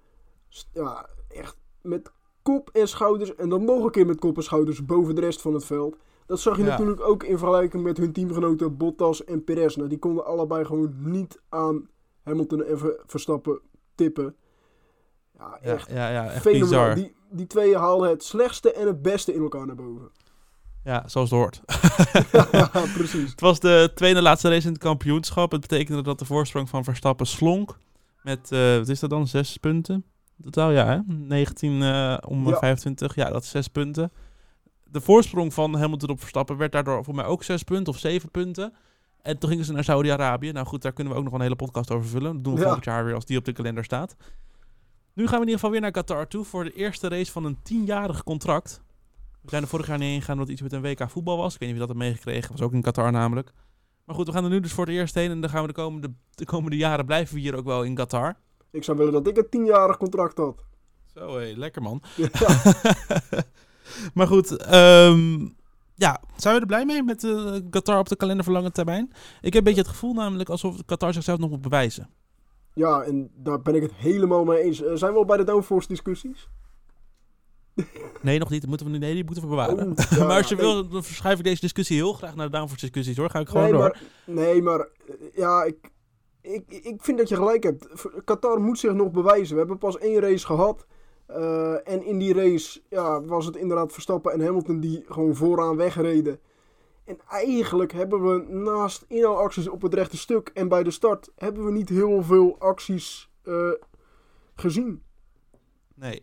ja, 0.72 1.08
echt 1.28 1.56
met 1.82 2.12
kop 2.42 2.70
en 2.72 2.88
schouders. 2.88 3.34
En 3.34 3.48
dan 3.48 3.64
nog 3.64 3.84
een 3.84 3.90
keer 3.90 4.06
met 4.06 4.18
kop 4.18 4.36
en 4.36 4.42
schouders 4.42 4.84
boven 4.84 5.14
de 5.14 5.20
rest 5.20 5.40
van 5.42 5.54
het 5.54 5.64
veld. 5.64 5.96
Dat 6.26 6.40
zag 6.40 6.56
je 6.56 6.62
Ja. 6.62 6.68
natuurlijk 6.68 7.00
ook 7.00 7.22
in 7.22 7.38
vergelijking 7.38 7.82
met 7.82 7.96
hun 7.96 8.12
teamgenoten 8.12 8.76
Bottas 8.76 9.24
en 9.24 9.44
Perez. 9.44 9.76
Nou, 9.76 9.88
die 9.88 9.98
konden 9.98 10.24
allebei 10.26 10.64
gewoon 10.64 10.94
niet 10.98 11.40
aan 11.48 11.88
Hamilton 12.22 12.64
en 12.64 12.78
Ver- 12.78 13.00
Verstappen 13.06 13.60
tippen. 13.94 14.36
Ja, 15.38 15.58
Ja, 15.62 15.70
echt 15.72 15.90
ja, 15.90 16.10
ja, 16.10 16.24
echt 16.30 16.42
fenomenaal. 16.42 16.68
bizar. 16.68 16.94
Die, 16.94 17.14
die 17.30 17.46
twee 17.46 17.76
haalden 17.76 18.08
het 18.08 18.24
slechtste 18.24 18.72
en 18.72 18.86
het 18.86 19.02
beste 19.02 19.34
in 19.34 19.42
elkaar 19.42 19.66
naar 19.66 19.76
boven. 19.76 20.10
Ja, 20.86 21.02
zoals 21.08 21.30
het 21.30 21.38
hoort. 21.38 21.60
precies. 22.98 23.30
Het 23.30 23.40
was 23.40 23.60
de 23.60 23.90
tweede 23.94 24.22
laatste 24.22 24.48
race 24.48 24.66
in 24.66 24.72
het 24.72 24.82
kampioenschap. 24.82 25.52
Het 25.52 25.60
betekende 25.60 26.02
dat 26.02 26.18
de 26.18 26.24
voorsprong 26.24 26.68
van 26.68 26.84
Verstappen 26.84 27.26
slonk. 27.26 27.78
Met, 28.22 28.52
eh, 28.52 28.76
wat 28.76 28.88
is 28.88 29.00
dat 29.00 29.10
dan, 29.10 29.26
zes 29.26 29.56
punten? 29.56 30.04
Totaal, 30.42 30.70
ja, 30.70 30.86
hè? 30.86 30.98
19 31.06 31.82
eh, 31.82 32.16
om 32.28 32.48
Ja. 32.48 32.56
25. 32.58 33.14
Ja, 33.14 33.30
dat 33.30 33.42
is 33.42 33.50
zes 33.50 33.68
punten. 33.68 34.12
De 34.84 35.00
voorsprong 35.00 35.54
van 35.54 35.74
Hamilton 35.76 36.08
op 36.10 36.20
Verstappen 36.20 36.56
werd 36.56 36.72
daardoor 36.72 37.04
voor 37.04 37.14
mij 37.14 37.24
ook 37.24 37.42
zes 37.42 37.62
punten 37.62 37.92
of 37.92 37.98
zeven 37.98 38.30
punten. 38.30 38.72
En 39.22 39.38
toen 39.38 39.50
gingen 39.50 39.64
ze 39.64 39.72
naar 39.72 39.84
Saudi-Arabië. 39.84 40.52
Nou 40.52 40.66
goed, 40.66 40.82
daar 40.82 40.92
kunnen 40.92 41.12
we 41.12 41.18
ook 41.18 41.24
nog 41.24 41.34
een 41.34 41.40
hele 41.40 41.56
podcast 41.56 41.90
over 41.90 42.08
vullen. 42.08 42.32
Dat 42.34 42.44
doen 42.44 42.52
we 42.52 42.58
Ja. 42.58 42.64
volgend 42.64 42.84
jaar 42.84 43.04
weer 43.04 43.14
als 43.14 43.24
die 43.24 43.38
op 43.38 43.44
de 43.44 43.52
kalender 43.52 43.84
staat. 43.84 44.16
Nu 45.12 45.22
gaan 45.26 45.34
we 45.40 45.46
in 45.46 45.50
ieder 45.50 45.54
geval 45.54 45.70
weer 45.70 45.80
naar 45.80 45.90
Qatar 45.90 46.28
toe 46.28 46.44
voor 46.44 46.64
de 46.64 46.72
eerste 46.72 47.08
race 47.08 47.32
van 47.32 47.44
een 47.44 47.58
tienjarig 47.62 48.22
contract. 48.24 48.82
We 49.46 49.52
zijn 49.52 49.62
er 49.62 49.68
vorig 49.68 49.86
jaar 49.86 49.98
niet 49.98 50.08
heen 50.08 50.20
gegaan 50.20 50.34
omdat 50.34 50.50
iets 50.50 50.62
met 50.62 50.72
een 50.72 50.82
WK 50.82 51.10
voetbal 51.10 51.36
was. 51.36 51.54
Ik 51.54 51.60
weet 51.60 51.68
niet 51.68 51.78
wie 51.78 51.86
dat 51.86 51.96
heeft 51.96 52.08
meegekregen. 52.08 52.50
was 52.50 52.60
ook 52.60 52.72
in 52.72 52.82
Qatar 52.82 53.12
namelijk. 53.12 53.52
Maar 54.04 54.14
goed, 54.14 54.26
we 54.26 54.32
gaan 54.32 54.44
er 54.44 54.50
nu 54.50 54.60
dus 54.60 54.72
voor 54.72 54.86
het 54.86 54.94
eerst 54.94 55.14
heen. 55.14 55.30
En 55.30 55.40
dan 55.40 55.50
gaan 55.50 55.60
we 55.60 55.66
de 55.66 55.74
komende, 55.74 56.12
de 56.34 56.44
komende 56.44 56.76
jaren 56.76 57.06
blijven 57.06 57.34
we 57.34 57.40
hier 57.40 57.56
ook 57.56 57.64
wel 57.64 57.82
in 57.82 57.94
Qatar. 57.94 58.34
Ik 58.70 58.84
zou 58.84 58.96
willen 58.96 59.12
dat 59.12 59.26
ik 59.26 59.36
een 59.36 59.48
tienjarig 59.50 59.96
contract 59.96 60.38
had. 60.38 60.64
Zo, 61.14 61.38
hé, 61.38 61.52
lekker 61.56 61.82
man. 61.82 62.02
Ja. 62.16 62.28
maar 64.14 64.26
goed, 64.26 64.56
ehm, 64.56 65.48
ja, 65.94 66.20
zijn 66.36 66.54
we 66.54 66.60
er 66.60 66.66
blij 66.66 66.84
mee 66.84 67.02
met 67.02 67.24
eh, 67.24 67.54
Qatar 67.70 67.98
op 67.98 68.08
de 68.08 68.16
kalender 68.16 68.44
voor 68.44 68.54
lange 68.54 68.70
termijn? 68.70 69.12
Ik 69.40 69.52
heb 69.52 69.54
een 69.54 69.64
beetje 69.64 69.80
het 69.80 69.90
gevoel 69.90 70.12
namelijk 70.14 70.48
alsof 70.48 70.84
Qatar 70.84 71.12
zichzelf 71.12 71.38
nog 71.38 71.50
moet 71.50 71.62
bewijzen. 71.62 72.10
Ja, 72.74 73.02
en 73.02 73.30
daar 73.34 73.62
ben 73.62 73.74
ik 73.74 73.82
het 73.82 73.94
helemaal 73.94 74.44
mee 74.44 74.62
eens. 74.62 74.82
Eh, 74.82 74.94
zijn 74.94 75.12
we 75.12 75.18
al 75.18 75.24
bij 75.24 75.36
de 75.36 75.44
downforce 75.44 75.88
discussies? 75.88 76.48
Nee, 78.22 78.38
nog 78.38 78.50
niet. 78.50 78.60
Dat 78.60 78.68
moeten 78.68 78.90
we, 78.90 78.98
nee, 78.98 79.14
die 79.14 79.24
moeten 79.24 79.42
we 79.42 79.48
bewaren. 79.48 79.90
Oh, 79.90 79.94
ja, 80.18 80.26
maar 80.26 80.36
als 80.36 80.48
je 80.48 80.56
wil, 80.56 80.88
dan 80.88 81.04
verschuif 81.04 81.38
ik 81.38 81.44
deze 81.44 81.60
discussie 81.60 81.96
heel 81.96 82.12
graag 82.12 82.34
naar 82.34 82.46
de 82.46 82.56
downforce 82.56 82.84
discussies 82.84 83.16
hoor. 83.16 83.30
Ga 83.30 83.38
ik 83.38 83.48
gewoon 83.48 83.62
nee, 83.62 83.72
door. 83.72 83.80
maar, 83.80 84.00
nee, 84.24 84.62
maar 84.62 84.80
eh, 84.80 84.86
ja, 85.34 85.64
ik, 85.64 85.90
ik, 86.40 86.64
ik 86.68 87.02
vind 87.02 87.18
dat 87.18 87.28
je 87.28 87.36
gelijk 87.36 87.62
hebt. 87.62 87.86
Qatar 88.24 88.60
moet 88.60 88.78
zich 88.78 88.92
nog 88.92 89.10
bewijzen. 89.10 89.52
We 89.52 89.58
hebben 89.58 89.78
pas 89.78 89.98
één 89.98 90.20
race 90.20 90.46
gehad. 90.46 90.86
eh, 91.26 91.88
en 91.88 92.04
in 92.04 92.18
die 92.18 92.34
race 92.34 92.80
ja, 92.88 93.22
was 93.22 93.46
het 93.46 93.56
inderdaad 93.56 93.92
Verstappen 93.92 94.32
en 94.32 94.44
Hamilton 94.44 94.80
die 94.80 95.04
gewoon 95.08 95.34
vooraan 95.34 95.76
wegreden. 95.76 96.40
En 97.04 97.18
eigenlijk 97.28 97.92
hebben 97.92 98.22
we 98.22 98.52
naast 98.52 99.04
inhaalacties 99.08 99.68
op 99.68 99.82
het 99.82 99.94
rechte 99.94 100.16
stuk 100.16 100.50
en 100.54 100.68
bij 100.68 100.82
de 100.82 100.90
start... 100.90 101.32
hebben 101.36 101.64
we 101.64 101.72
niet 101.72 101.88
heel 101.88 102.22
veel 102.22 102.56
acties 102.58 103.30
eh, 103.42 103.70
gezien. 104.54 105.02
Nee. 105.94 106.22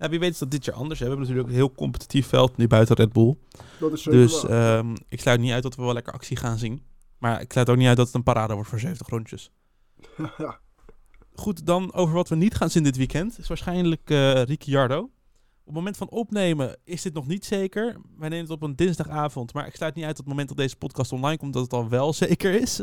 Ja, 0.00 0.08
wie 0.08 0.18
weet 0.18 0.32
is 0.32 0.38
dat 0.38 0.50
dit 0.50 0.64
jaar 0.64 0.74
anders. 0.74 0.98
hè. 0.98 1.04
We 1.04 1.10
hebben 1.10 1.28
natuurlijk 1.28 1.48
een 1.54 1.60
heel 1.60 1.74
competitief 1.74 2.26
veld 2.26 2.56
nu 2.56 2.66
buiten 2.66 2.96
Red 2.96 3.12
Bull. 3.12 3.36
Dat 3.80 3.92
is 3.92 4.02
Dus 4.02 4.44
ehm, 4.44 4.96
ik 5.08 5.20
sluit 5.20 5.40
niet 5.40 5.52
uit 5.52 5.62
dat 5.62 5.74
we 5.74 5.82
wel 5.82 5.92
lekker 5.92 6.12
actie 6.12 6.36
gaan 6.36 6.58
zien. 6.58 6.82
Maar 7.18 7.40
ik 7.40 7.52
sluit 7.52 7.70
ook 7.70 7.76
niet 7.76 7.86
uit 7.86 7.96
dat 7.96 8.06
het 8.06 8.14
een 8.14 8.22
parade 8.22 8.54
wordt 8.54 8.68
voor 8.68 8.80
70 8.80 9.08
rondjes. 9.08 9.50
ja. 10.38 10.58
Goed, 11.34 11.66
dan 11.66 11.92
over 11.94 12.14
wat 12.14 12.28
we 12.28 12.34
niet 12.34 12.54
gaan 12.54 12.70
zien 12.70 12.82
dit 12.82 12.96
weekend. 12.96 13.38
Is 13.38 13.48
waarschijnlijk 13.48 14.10
eh 14.10 14.42
Ricciardo. 14.42 15.10
Op 15.70 15.76
het 15.76 15.84
moment 15.84 16.02
van 16.10 16.18
opnemen 16.18 16.76
is 16.84 17.02
dit 17.02 17.14
nog 17.14 17.26
niet 17.26 17.44
zeker. 17.44 17.96
Wij 18.18 18.28
nemen 18.28 18.44
het 18.44 18.50
op 18.50 18.62
een 18.62 18.76
dinsdagavond. 18.76 19.54
Maar 19.54 19.66
ik 19.66 19.74
sluit 19.74 19.94
niet 19.94 20.04
uit 20.04 20.16
dat 20.16 20.24
het 20.24 20.34
moment 20.34 20.48
dat 20.48 20.58
deze 20.58 20.76
podcast 20.76 21.12
online 21.12 21.38
komt... 21.38 21.52
dat 21.52 21.62
het 21.62 21.72
al 21.72 21.88
wel 21.88 22.12
zeker 22.24 22.54
is. 22.54 22.82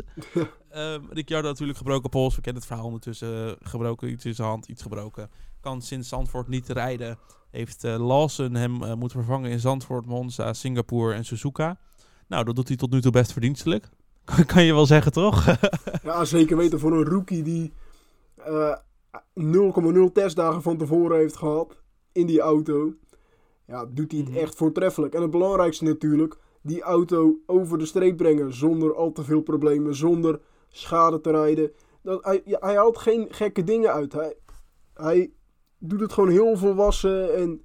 Ehm 0.70 1.02
Ricciardo 1.10 1.48
natuurlijk 1.48 1.78
gebroken 1.78 2.10
pols. 2.10 2.34
We 2.34 2.40
kennen 2.40 2.60
het 2.60 2.70
verhaal 2.70 2.86
ondertussen. 2.86 3.56
gebroken 3.60 4.10
iets 4.10 4.24
in 4.24 4.34
zijn 4.34 4.48
hand, 4.48 4.68
iets 4.68 4.82
gebroken. 4.82 5.30
Kan 5.60 5.82
sinds 5.82 6.08
Zandvoort 6.08 6.48
niet 6.48 6.68
rijden. 6.68 7.18
Heeft 7.50 7.84
eh, 7.84 8.06
Lawson 8.06 8.54
hem 8.54 8.82
eh, 8.82 8.94
moeten 8.94 9.18
vervangen 9.18 9.50
in 9.50 9.60
Zandvoort, 9.60 10.06
Monza, 10.06 10.52
Singapore 10.52 11.14
en 11.14 11.24
Suzuka. 11.24 11.78
Nou, 12.26 12.44
dat 12.44 12.56
doet 12.56 12.68
hij 12.68 12.76
tot 12.76 12.90
nu 12.90 13.00
toe 13.00 13.12
best 13.12 13.32
verdienstelijk. 13.32 13.88
kan 14.46 14.64
je 14.64 14.74
wel 14.74 14.86
zeggen, 14.86 15.12
toch? 15.12 15.56
Ja, 16.02 16.24
zeker 16.24 16.56
weten 16.56 16.80
voor 16.80 16.92
een 16.92 17.04
rookie 17.04 17.42
die 17.42 17.72
eh, 18.36 18.76
0,0 19.40 20.12
testdagen 20.12 20.62
van 20.62 20.76
tevoren 20.76 21.18
heeft 21.18 21.36
gehad 21.36 21.86
in 22.18 22.26
die 22.26 22.40
auto. 22.40 22.94
Ja, 23.66 23.86
doet 23.86 24.10
hij 24.12 24.20
het 24.20 24.28
Mhm. 24.28 24.38
echt 24.38 24.54
voortreffelijk. 24.54 25.14
En 25.14 25.22
het 25.22 25.30
belangrijkste 25.30 25.84
natuurlijk, 25.84 26.36
die 26.62 26.82
auto 26.82 27.38
over 27.46 27.78
de 27.78 27.86
streep 27.86 28.16
brengen 28.16 28.54
zonder 28.54 28.94
al 28.94 29.12
te 29.12 29.24
veel 29.24 29.40
problemen, 29.40 29.94
zonder 29.94 30.40
schade 30.68 31.20
te 31.20 31.30
rijden. 31.30 31.72
Dat, 32.02 32.24
hij, 32.24 32.42
hij 32.44 32.76
haalt 32.76 32.98
geen 32.98 33.26
gekke 33.30 33.64
dingen 33.64 33.92
uit. 33.92 34.12
Hij, 34.12 34.34
hij 34.94 35.30
doet 35.78 36.00
het 36.00 36.12
gewoon 36.12 36.30
heel 36.30 36.56
volwassen 36.56 37.34
en 37.36 37.62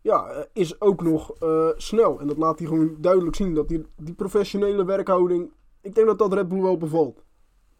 ja, 0.00 0.46
is 0.52 0.80
ook 0.80 1.02
nog 1.02 1.30
eh, 1.38 1.68
snel. 1.76 2.20
En 2.20 2.26
dat 2.26 2.36
laat 2.36 2.58
hij 2.58 2.68
gewoon 2.68 2.96
duidelijk 3.00 3.36
zien, 3.36 3.54
dat 3.54 3.68
die, 3.68 3.86
die 3.96 4.14
professionele 4.14 4.84
werkhouding, 4.84 5.50
ik 5.82 5.94
denk 5.94 6.06
dat 6.06 6.18
dat 6.18 6.32
Red 6.32 6.48
Bull 6.48 6.60
wel 6.62 6.76
bevalt. 6.76 7.24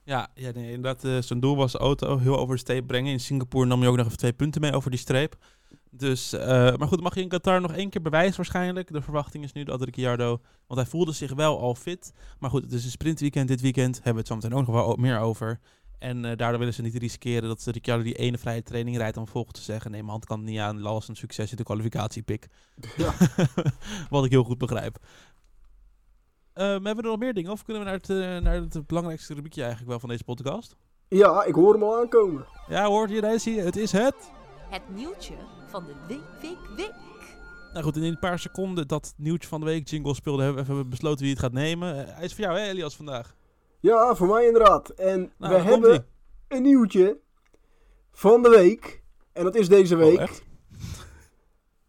Ja, 0.04 0.28
ja 0.34 0.50
nee, 0.54 0.72
inderdaad. 0.72 1.04
eh, 1.04 1.18
zijn 1.18 1.40
doel 1.40 1.56
was 1.56 1.72
de 1.72 1.78
auto 1.78 2.18
heel 2.18 2.38
over 2.38 2.54
de 2.54 2.60
streep 2.60 2.86
brengen. 2.86 3.12
In 3.12 3.20
Singapore 3.20 3.66
nam 3.66 3.80
hij 3.80 3.88
ook 3.88 3.96
nog 3.96 4.06
even 4.06 4.18
twee 4.18 4.32
punten 4.32 4.60
mee 4.60 4.72
over 4.72 4.90
die 4.90 4.98
streep. 5.00 5.36
Dus, 5.96 6.32
eh, 6.32 6.76
maar 6.76 6.88
goed, 6.88 7.00
mag 7.00 7.14
je 7.14 7.20
in 7.20 7.28
Qatar 7.28 7.60
nog 7.60 7.72
één 7.72 7.90
keer 7.90 8.02
bewijzen 8.02 8.36
waarschijnlijk. 8.36 8.92
De 8.92 9.02
verwachting 9.02 9.44
is 9.44 9.52
nu 9.52 9.64
dat 9.64 9.82
Ricciardo... 9.82 10.40
Want 10.66 10.80
hij 10.80 10.90
voelde 10.90 11.12
zich 11.12 11.34
wel 11.34 11.60
al 11.60 11.74
fit. 11.74 12.12
Maar 12.38 12.50
goed, 12.50 12.62
het 12.62 12.72
is 12.72 12.84
een 12.84 12.90
sprintweekend 12.90 13.48
dit 13.48 13.60
weekend. 13.60 13.94
Hebben 13.94 14.12
we 14.12 14.18
het 14.18 14.28
zo 14.28 14.34
meteen 14.34 14.54
ook 14.54 14.66
nog 14.66 14.74
wel 14.74 14.96
meer 14.96 15.18
over. 15.18 15.60
En 15.98 16.24
eh, 16.24 16.36
daardoor 16.36 16.58
willen 16.58 16.74
ze 16.74 16.82
niet 16.82 16.94
riskeren 16.94 17.48
dat 17.48 17.64
Ricciardo 17.64 18.02
die 18.02 18.14
ene 18.14 18.38
vrije 18.38 18.62
training 18.62 18.96
rijdt... 18.96 19.16
om 19.16 19.22
vervolgens 19.22 19.58
te 19.58 19.64
zeggen, 19.64 19.90
nee, 19.90 20.00
mijn 20.00 20.12
hand 20.12 20.24
kan 20.24 20.38
het 20.38 20.48
niet 20.48 20.58
aan. 20.58 20.80
Lawson, 20.80 21.14
succes 21.14 21.50
in 21.50 21.56
de 21.56 21.62
kwalificatiepik. 21.62 22.48
Ja. 22.96 23.14
Wat 24.10 24.24
ik 24.24 24.30
heel 24.30 24.44
goed 24.44 24.58
begrijp. 24.58 24.98
Ehm, 26.52 26.68
hebben 26.68 26.96
we 26.96 27.02
er 27.02 27.08
nog 27.08 27.18
meer 27.18 27.34
dingen? 27.34 27.50
Of 27.50 27.64
kunnen 27.64 27.82
we 27.82 27.88
naar 27.88 27.98
het, 27.98 28.10
eh, 28.10 28.16
naar 28.16 28.54
het 28.54 28.86
belangrijkste 28.86 29.34
rubriekje 29.34 29.60
eigenlijk 29.60 29.90
wel 29.90 30.00
van 30.00 30.08
deze 30.08 30.24
podcast? 30.24 30.76
Ja, 31.08 31.44
ik 31.44 31.54
hoor 31.54 31.72
hem 31.72 31.82
al 31.82 31.96
aankomen. 31.96 32.46
Ja, 32.68 32.86
hoort 32.86 33.10
je 33.10 33.20
Daisy? 33.20 33.54
Het 33.56 33.76
is 33.76 33.92
het. 33.92 34.30
Het 34.68 34.82
nieuwtje 34.88 35.35
van 35.66 35.85
de 35.85 35.92
week, 36.08 36.40
week, 36.40 36.76
week. 36.76 36.94
Nou 37.73 37.85
goed, 37.85 37.96
in 37.96 38.02
een 38.02 38.18
paar 38.18 38.38
seconden 38.38 38.88
dat 38.88 39.14
nieuwtje 39.16 39.49
van 39.49 39.61
de 39.61 39.66
week 39.66 39.88
jingle 39.88 40.14
speelde, 40.14 40.42
hebben 40.42 40.64
we 40.64 40.73
even 40.73 40.90
besloten 40.90 41.20
wie 41.20 41.30
het 41.30 41.42
gaat 41.42 41.52
nemen. 41.52 42.06
Eh, 42.06 42.14
hij 42.14 42.25
is 42.25 42.35
voor 42.35 42.44
jou, 42.44 42.58
hè, 42.58 42.66
Elias, 42.66 42.96
vandaag. 42.96 43.37
Ja, 43.80 44.14
voor 44.14 44.26
mij 44.26 44.46
inderdaad. 44.46 44.88
En 44.88 45.32
Nou, 45.37 45.54
we 45.54 45.61
hebben, 45.61 46.06
een 46.49 46.62
nieuwtje 46.62 47.18
van 48.12 48.42
de 48.42 48.49
week. 48.49 49.02
En 49.32 49.44
dat 49.44 49.54
is 49.54 49.68
deze 49.68 49.96
week. 49.96 50.16
Oh, 50.16 50.23
echt? 50.23 50.42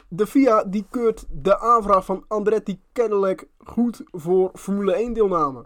De 0.09 0.27
FIA 0.27 0.63
die 0.63 0.85
keurt 0.89 1.25
de 1.29 1.59
aanvraag 1.59 2.05
van 2.05 2.25
Andretti 2.27 2.81
Cadillac 2.93 3.47
goed 3.57 4.01
voor 4.05 4.51
Formule 4.53 4.93
1 4.93 5.13
deelname. 5.13 5.65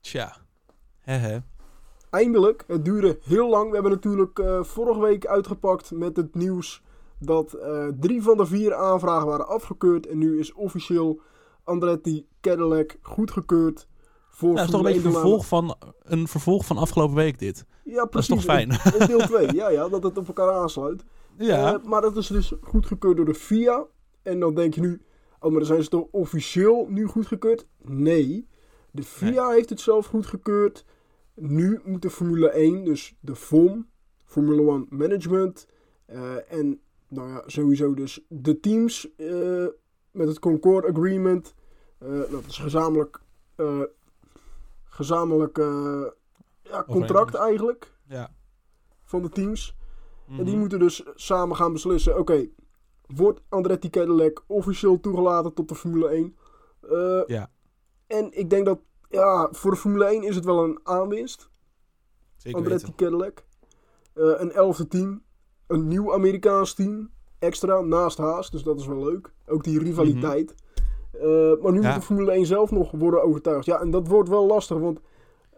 Tja. 0.00 0.36
Hehe. 1.00 1.42
Eindelijk, 2.14 2.64
het 2.66 2.84
duurde 2.84 3.18
heel 3.22 3.48
lang. 3.48 3.68
We 3.68 3.74
hebben 3.74 3.92
natuurlijk 3.92 4.38
eh, 4.38 4.62
vorige 4.62 5.00
week 5.00 5.26
uitgepakt 5.26 5.90
met 5.90 6.16
het 6.16 6.34
nieuws 6.34 6.82
dat 7.18 7.52
eh, 7.52 7.86
drie 8.00 8.22
van 8.22 8.36
de 8.36 8.46
vier 8.46 8.74
aanvragen 8.74 9.26
waren 9.26 9.48
afgekeurd. 9.48 10.06
En 10.06 10.18
nu 10.18 10.38
is 10.38 10.52
officieel 10.52 11.20
Andretti 11.64 12.26
Cadillac 12.40 12.96
goedgekeurd 13.02 13.86
voor 14.28 14.48
Ja, 14.48 14.54
dat 14.54 14.64
is 14.64 14.70
toch 14.70 14.80
een 14.80 14.86
beetje 14.86 15.00
1 15.00 15.06
een 15.06 15.20
vervolg 15.20 15.46
van, 15.46 15.76
een 16.02 16.28
vervolg 16.28 16.66
van 16.66 16.76
afgelopen 16.76 17.14
week 17.14 17.38
dit. 17.38 17.64
Ja, 17.84 17.94
Dat 17.94 18.04
is 18.04 18.10
precies. 18.10 18.34
toch 18.34 18.44
fijn? 18.44 18.70
In, 18.70 19.00
in 19.00 19.06
deel 19.06 19.26
2, 19.46 19.54
ja, 19.54 19.70
ja, 19.70 19.88
dat 19.88 20.02
het 20.02 20.18
op 20.18 20.26
elkaar 20.26 20.52
aansluit. 20.52 21.04
Ja. 21.38 21.74
Eh, 21.74 21.84
maar 21.84 22.00
dat 22.00 22.16
is 22.16 22.26
dus 22.26 22.52
goedgekeurd 22.60 23.16
door 23.16 23.26
de 23.26 23.34
FIA. 23.34 23.84
En 24.22 24.40
dan 24.40 24.54
denk 24.54 24.74
je 24.74 24.80
nu, 24.80 25.02
oh, 25.40 25.50
maar 25.50 25.58
dan 25.58 25.66
zijn 25.66 25.82
ze 25.82 25.88
toch 25.88 26.06
officieel 26.10 26.86
nu 26.88 27.06
goedgekeurd? 27.06 27.66
Nee, 27.82 28.48
de 28.90 29.02
FIA 29.02 29.50
heeft 29.50 29.70
het 29.70 29.80
zelf 29.80 30.06
goedgekeurd. 30.06 30.84
Nu 31.34 31.80
moet 31.84 32.02
de 32.02 32.10
Formule 32.10 32.48
1, 32.50 32.84
dus 32.84 33.16
de 33.20 33.34
FOM, 33.36 33.88
Formula 34.24 34.72
1 34.72 34.86
Management, 34.90 35.66
eh, 36.06 36.52
en 36.52 36.80
nou 37.08 37.28
ja, 37.28 37.42
sowieso 37.46 37.94
dus 37.94 38.24
de 38.28 38.60
teams 38.60 39.14
eh, 39.16 39.66
met 40.10 40.28
het 40.28 40.38
Concord 40.38 40.84
Agreement. 40.84 41.54
eh, 41.98 42.20
dat 42.30 42.44
is 42.46 42.58
gezamenlijk, 42.58 43.20
gezamenlijk 44.84 45.56
ja, 46.62 46.84
contract 46.86 47.34
eigenlijk 47.34 47.92
ja. 48.08 48.34
van 49.04 49.22
de 49.22 49.28
teams. 49.28 49.76
En 50.28 50.36
die 50.36 50.44
Mhm. 50.52 50.58
moeten 50.58 50.78
dus 50.78 51.02
samen 51.14 51.56
gaan 51.56 51.72
beslissen: 51.72 52.18
oké, 52.18 52.48
wordt 53.06 53.40
Andretti 53.48 53.90
Cadillac 53.90 54.44
officieel 54.46 55.00
toegelaten 55.00 55.52
tot 55.54 55.68
de 55.68 55.74
Formule 55.74 56.08
1? 56.08 56.36
Eh, 56.80 57.22
Ja. 57.26 57.50
En 58.06 58.28
ik 58.38 58.50
denk 58.50 58.64
dat, 58.66 58.78
ja, 59.14 59.48
voor 59.52 59.70
de 59.70 59.76
Formule 59.76 60.04
1 60.04 60.22
is 60.22 60.34
het 60.34 60.44
wel 60.44 60.64
een 60.64 60.78
aanwinst. 60.82 61.48
Zeker 62.36 62.58
Andretti 62.58 62.86
weten. 62.86 63.06
Cadillac. 63.06 63.44
Eh, 64.14 64.24
een 64.40 64.52
elfde 64.52 64.88
team. 64.88 65.22
Een 65.66 65.88
nieuw 65.88 66.12
Amerikaans 66.14 66.74
team. 66.74 67.10
Extra, 67.38 67.80
naast 67.80 68.18
Haas. 68.18 68.50
Dus 68.50 68.62
dat 68.62 68.80
is 68.80 68.86
wel 68.86 69.04
leuk. 69.04 69.32
Ook 69.46 69.64
die 69.64 69.78
rivaliteit. 69.78 70.54
Eh, 71.12 71.52
maar 71.62 71.72
nu 71.72 71.80
Ja. 71.80 71.86
moet 71.86 71.94
de 71.94 72.06
Formule 72.06 72.32
1 72.32 72.46
zelf 72.46 72.70
nog 72.70 72.90
worden 72.90 73.22
overtuigd. 73.22 73.64
Ja, 73.64 73.80
en 73.80 73.90
dat 73.90 74.08
wordt 74.08 74.28
wel 74.28 74.46
lastig. 74.46 74.78
Want 74.78 75.00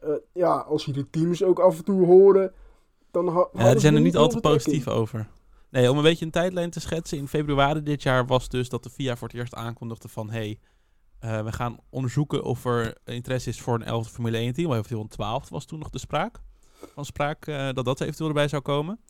eh, 0.00 0.10
ja, 0.32 0.56
als 0.56 0.84
je 0.84 0.92
de 0.92 1.10
teams 1.10 1.42
ook 1.42 1.58
af 1.58 1.78
en 1.78 1.84
toe 1.84 2.06
horen... 2.06 2.52
Dan 3.10 3.28
ha- 3.28 3.48
Ja, 3.52 3.70
die 3.70 3.80
zijn 3.80 3.94
er 3.94 4.00
niet 4.00 4.16
altijd 4.16 4.42
betrekking. 4.42 4.64
positief 4.84 4.94
over. 5.00 5.28
Nee, 5.70 5.90
om 5.90 5.96
een 5.96 6.02
beetje 6.02 6.25
een 6.25 6.30
tijdlijn 6.30 6.70
te 6.70 6.80
schetsen. 6.80 7.18
In 7.18 7.28
februari 7.28 7.82
dit 7.82 8.02
jaar 8.02 8.26
was 8.26 8.48
dus 8.48 8.68
dat 8.68 8.82
de 8.82 8.90
FIA 8.90 9.16
voor 9.16 9.28
het 9.28 9.36
eerst 9.36 9.54
aankondigde 9.54 10.08
van... 10.08 10.30
Hey, 10.30 10.58
eh, 11.18 11.44
we 11.44 11.52
gaan 11.52 11.78
onderzoeken 11.90 12.44
of 12.44 12.64
er 12.64 12.96
interesse 13.04 13.49
is 13.49 13.61
voor 13.61 13.75
een 13.75 13.82
11 13.82 14.11
Formule 14.11 14.37
1 14.37 14.52
team. 14.52 14.68
Of 14.68 14.75
eventueel 14.75 15.00
een 15.00 15.08
12 15.08 15.49
was 15.49 15.64
toen 15.64 15.78
nog 15.78 15.90
de 15.90 15.99
spraak. 15.99 16.40
Van 16.94 17.04
spraak 17.04 17.46
eh, 17.46 17.73
dat 17.73 17.85
dat 17.85 18.00
eventueel 18.00 18.28
erbij 18.28 18.49
zou 18.49 18.62
komen. 18.62 19.00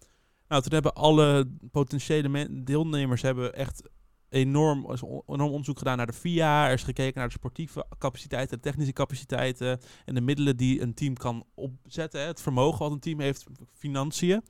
Nou, 0.48 0.62
toen 0.62 0.72
hebben 0.72 0.94
alle 0.94 1.50
potentiële 1.70 2.62
deelnemers 2.64 3.22
hebben 3.22 3.54
echt 3.54 3.82
enorm, 4.28 4.86
enorm 5.26 5.50
onderzoek 5.50 5.78
gedaan 5.78 5.96
naar 5.96 6.06
de 6.06 6.12
FIA. 6.12 6.66
Er 6.66 6.72
is 6.72 6.82
gekeken 6.82 7.18
naar 7.18 7.28
de 7.28 7.34
sportieve 7.34 7.86
capaciteiten, 7.98 8.56
de 8.56 8.62
technische 8.62 8.92
capaciteiten 8.92 9.80
en 10.04 10.14
de 10.14 10.20
middelen 10.20 10.56
die 10.56 10.80
een 10.82 10.94
team 10.94 11.14
kan 11.14 11.44
opzetten. 11.54 12.20
Hè. 12.20 12.26
Het 12.26 12.40
vermogen 12.40 12.78
wat 12.78 12.92
een 12.92 13.00
team 13.00 13.20
heeft, 13.20 13.44
financiën, 13.72 14.42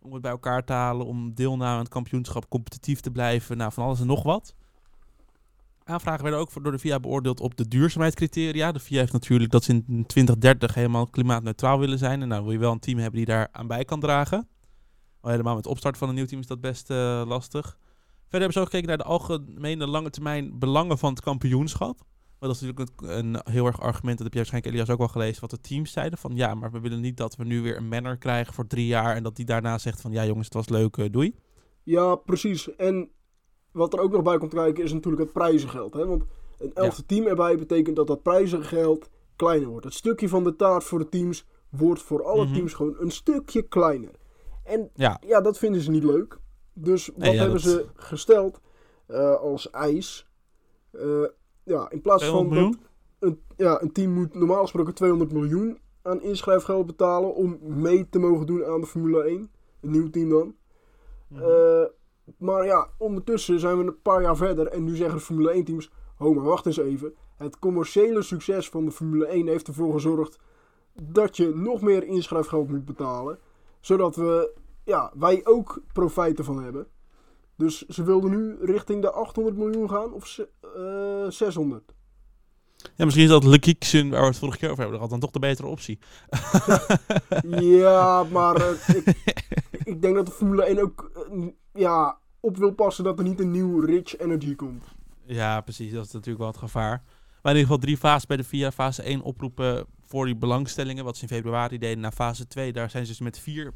om 0.00 0.12
het 0.12 0.22
bij 0.22 0.30
elkaar 0.30 0.64
te 0.64 0.72
halen, 0.72 1.06
om 1.06 1.34
deelname 1.34 1.72
aan 1.72 1.78
het 1.78 1.88
kampioenschap 1.88 2.48
competitief 2.48 3.00
te 3.00 3.10
blijven. 3.10 3.56
Nou, 3.56 3.72
van 3.72 3.84
alles 3.84 4.00
en 4.00 4.06
nog 4.06 4.22
wat. 4.22 4.54
Aanvragen 5.88 6.22
werden 6.22 6.40
ook 6.40 6.62
door 6.62 6.72
de 6.72 6.78
FIA 6.78 7.00
beoordeeld 7.00 7.40
op 7.40 7.56
de 7.56 7.68
duurzaamheidscriteria. 7.68 8.72
De 8.72 8.80
FIA 8.80 8.98
heeft 8.98 9.12
natuurlijk 9.12 9.50
dat 9.50 9.64
ze 9.64 9.72
in 9.72 10.06
2030 10.06 10.74
helemaal 10.74 11.06
klimaatneutraal 11.06 11.78
willen 11.78 11.98
zijn. 11.98 12.22
En 12.22 12.28
nou 12.28 12.42
wil 12.42 12.52
je 12.52 12.58
wel 12.58 12.72
een 12.72 12.78
team 12.78 12.98
hebben 12.98 13.16
die 13.16 13.26
daar 13.26 13.48
aan 13.52 13.66
bij 13.66 13.84
kan 13.84 14.00
dragen. 14.00 14.48
Al 15.20 15.30
helemaal 15.30 15.54
met 15.54 15.66
opstart 15.66 15.98
van 15.98 16.08
een 16.08 16.14
nieuw 16.14 16.24
team 16.24 16.40
is 16.40 16.46
dat 16.46 16.60
best 16.60 16.90
eh, 16.90 17.22
lastig. 17.26 17.78
Verder 18.20 18.30
hebben 18.30 18.52
ze 18.52 18.58
ook 18.58 18.64
gekeken 18.64 18.88
naar 18.88 18.96
de 18.96 19.04
algemene 19.04 19.86
lange 19.86 20.10
termijn 20.10 20.58
belangen 20.58 20.98
van 20.98 21.10
het 21.10 21.20
kampioenschap. 21.20 21.98
Maar 22.38 22.48
dat 22.48 22.54
is 22.54 22.60
natuurlijk 22.60 23.00
een, 23.00 23.34
een 23.34 23.40
heel 23.52 23.66
erg 23.66 23.80
argument, 23.80 24.16
dat 24.16 24.26
heb 24.26 24.32
je 24.32 24.38
waarschijnlijk 24.38 24.74
Elias 24.74 24.90
ook 24.90 24.98
wel 24.98 25.08
gelezen, 25.08 25.40
wat 25.40 25.50
de 25.50 25.60
teams 25.60 25.92
zeiden. 25.92 26.18
Van 26.18 26.36
ja, 26.36 26.54
maar 26.54 26.72
we 26.72 26.80
willen 26.80 27.00
niet 27.00 27.16
dat 27.16 27.36
we 27.36 27.44
nu 27.44 27.60
weer 27.60 27.76
een 27.76 27.88
manner 27.88 28.16
krijgen 28.16 28.54
voor 28.54 28.66
drie 28.66 28.86
jaar. 28.86 29.16
En 29.16 29.22
dat 29.22 29.36
die 29.36 29.44
daarna 29.44 29.78
zegt 29.78 30.00
van 30.00 30.12
ja 30.12 30.26
jongens, 30.26 30.44
het 30.44 30.54
was 30.54 30.68
leuk, 30.68 30.96
eh, 30.96 31.06
doei. 31.10 31.34
Ja, 31.82 32.16
precies. 32.16 32.76
En 32.76 33.10
wat 33.76 33.92
er 33.92 34.00
ook 34.00 34.12
nog 34.12 34.22
bij 34.22 34.38
komt 34.38 34.54
kijken 34.54 34.84
is 34.84 34.92
natuurlijk 34.92 35.22
het 35.22 35.32
prijzengeld. 35.32 35.94
Hè? 35.94 36.06
Want 36.06 36.24
een 36.58 36.70
elfde 36.74 37.06
team 37.06 37.26
erbij 37.26 37.56
betekent 37.58 37.96
dat 37.96 38.06
dat 38.06 38.22
prijzengeld 38.22 39.08
kleiner 39.36 39.68
wordt. 39.68 39.84
Het 39.84 39.94
stukje 39.94 40.28
van 40.28 40.44
de 40.44 40.56
taart 40.56 40.84
voor 40.84 40.98
de 40.98 41.08
teams 41.08 41.46
wordt 41.68 42.02
voor 42.02 42.24
alle 42.24 42.44
Mhm. 42.44 42.54
teams 42.54 42.72
gewoon 42.74 42.94
een 42.98 43.10
stukje 43.10 43.62
kleiner. 43.62 44.10
En 44.64 44.90
Ja, 44.94 45.20
ja, 45.26 45.40
dat 45.40 45.58
vinden 45.58 45.80
ze 45.80 45.90
niet 45.90 46.04
leuk. 46.04 46.38
Dus 46.72 47.06
wat 47.06 47.16
Nee, 47.16 47.32
ja, 47.34 47.40
hebben 47.40 47.62
dat- 47.62 47.70
ze 47.70 47.86
gesteld 47.96 48.60
eh, 49.06 49.34
als 49.34 49.70
eis? 49.70 50.26
Eh, 50.90 51.22
ja, 51.62 51.90
in 51.90 52.00
plaats 52.00 52.22
200 52.22 52.60
van 52.60 52.70
dat 52.70 52.80
een, 53.18 53.40
ja, 53.56 53.82
een 53.82 53.92
team 53.92 54.10
moet 54.12 54.34
normaal 54.34 54.62
gesproken 54.62 54.94
200 54.94 55.32
miljoen 55.32 55.78
aan 56.02 56.22
inschrijfgeld 56.22 56.86
betalen 56.86 57.34
om 57.34 57.58
mee 57.62 58.08
te 58.08 58.18
mogen 58.18 58.46
doen 58.46 58.64
aan 58.64 58.80
de 58.80 58.86
Formule 58.86 59.22
1. 59.28 59.50
Een 59.80 59.90
nieuw 59.90 60.10
team 60.10 60.28
dan. 60.28 60.54
Eh, 61.34 61.84
maar 62.38 62.64
ja, 62.64 62.88
ondertussen 62.98 63.60
zijn 63.60 63.78
we 63.78 63.84
een 63.84 64.02
paar 64.02 64.22
jaar 64.22 64.36
verder 64.36 64.66
en 64.66 64.84
nu 64.84 64.96
zeggen 64.96 65.16
de 65.16 65.22
Formule 65.24 65.50
1 65.50 65.64
teams, 65.64 65.90
ho 66.16 66.34
maar 66.34 66.44
wacht 66.44 66.66
eens 66.66 66.76
even. 66.76 67.14
Het 67.36 67.58
commerciële 67.58 68.22
succes 68.22 68.68
van 68.68 68.84
de 68.84 68.90
Formule 68.90 69.26
1 69.26 69.46
heeft 69.46 69.66
ervoor 69.68 69.92
gezorgd 69.92 70.38
dat 71.02 71.36
je 71.36 71.52
nog 71.54 71.80
meer 71.80 72.04
inschrijfgeld 72.04 72.68
moet 72.68 72.84
betalen. 72.84 73.38
Zodat 73.80 74.16
we, 74.16 74.52
ja, 74.84 75.12
wij 75.14 75.40
ook 75.44 75.80
profijt 75.92 76.38
ervan 76.38 76.62
hebben. 76.62 76.86
Dus 77.56 77.82
ze 77.86 78.02
wilden 78.02 78.30
nu 78.30 78.56
richting 78.60 79.02
de 79.02 79.10
800 79.10 79.56
miljoen 79.56 79.88
gaan 79.90 80.12
of 80.12 80.26
ze- 80.26 80.48
eh, 81.24 81.30
600. 81.30 81.94
Ja, 82.94 83.04
misschien 83.04 83.24
is 83.24 83.30
dat 83.30 83.44
Lekiksen, 83.44 84.10
waar 84.10 84.20
we 84.20 84.26
het 84.26 84.38
vorige 84.38 84.58
keer 84.58 84.70
over 84.70 84.80
hebben, 84.82 85.00
dat 85.00 85.10
had 85.10 85.20
dan 85.20 85.30
toch 85.30 85.40
de 85.40 85.48
betere 85.48 85.68
optie. 85.68 85.98
Ja, 87.48 88.24
maar 88.24 88.56
eh, 88.56 88.96
ik, 88.96 89.04
ik 89.86 90.02
denk 90.02 90.14
dat 90.14 90.26
de 90.26 90.32
Formule 90.32 90.64
1 90.64 90.78
ook 90.78 91.10
eh, 91.14 91.48
ja, 91.72 92.18
op 92.40 92.56
wil 92.56 92.72
passen 92.72 93.04
dat 93.04 93.18
er 93.18 93.24
niet 93.24 93.40
een 93.40 93.50
nieuw 93.50 93.80
Rich 93.80 94.18
Energy 94.18 94.54
komt. 94.54 94.84
Ja, 95.24 95.60
precies. 95.60 95.92
Dat 95.92 96.06
is 96.06 96.12
natuurlijk 96.12 96.38
wel 96.38 96.48
het 96.52 96.56
gevaar. 96.56 97.02
Maar 97.42 97.54
in 97.54 97.60
ieder 97.60 97.62
geval 97.62 97.78
drie 97.78 97.96
fases 97.96 98.26
bij 98.26 98.36
de 98.36 98.44
VIA. 98.44 98.72
Fase 98.72 99.02
1 99.02 99.22
oproepen 99.22 99.86
voor 100.00 100.24
die 100.24 100.36
belangstellingen. 100.36 101.04
Wat 101.04 101.16
ze 101.16 101.22
in 101.22 101.28
februari 101.28 101.78
deden. 101.78 102.00
Na 102.00 102.10
fase 102.10 102.46
2, 102.46 102.72
daar 102.72 102.90
zijn 102.90 103.04
ze 103.04 103.10
dus 103.10 103.20
met 103.20 103.38
vier 103.38 103.72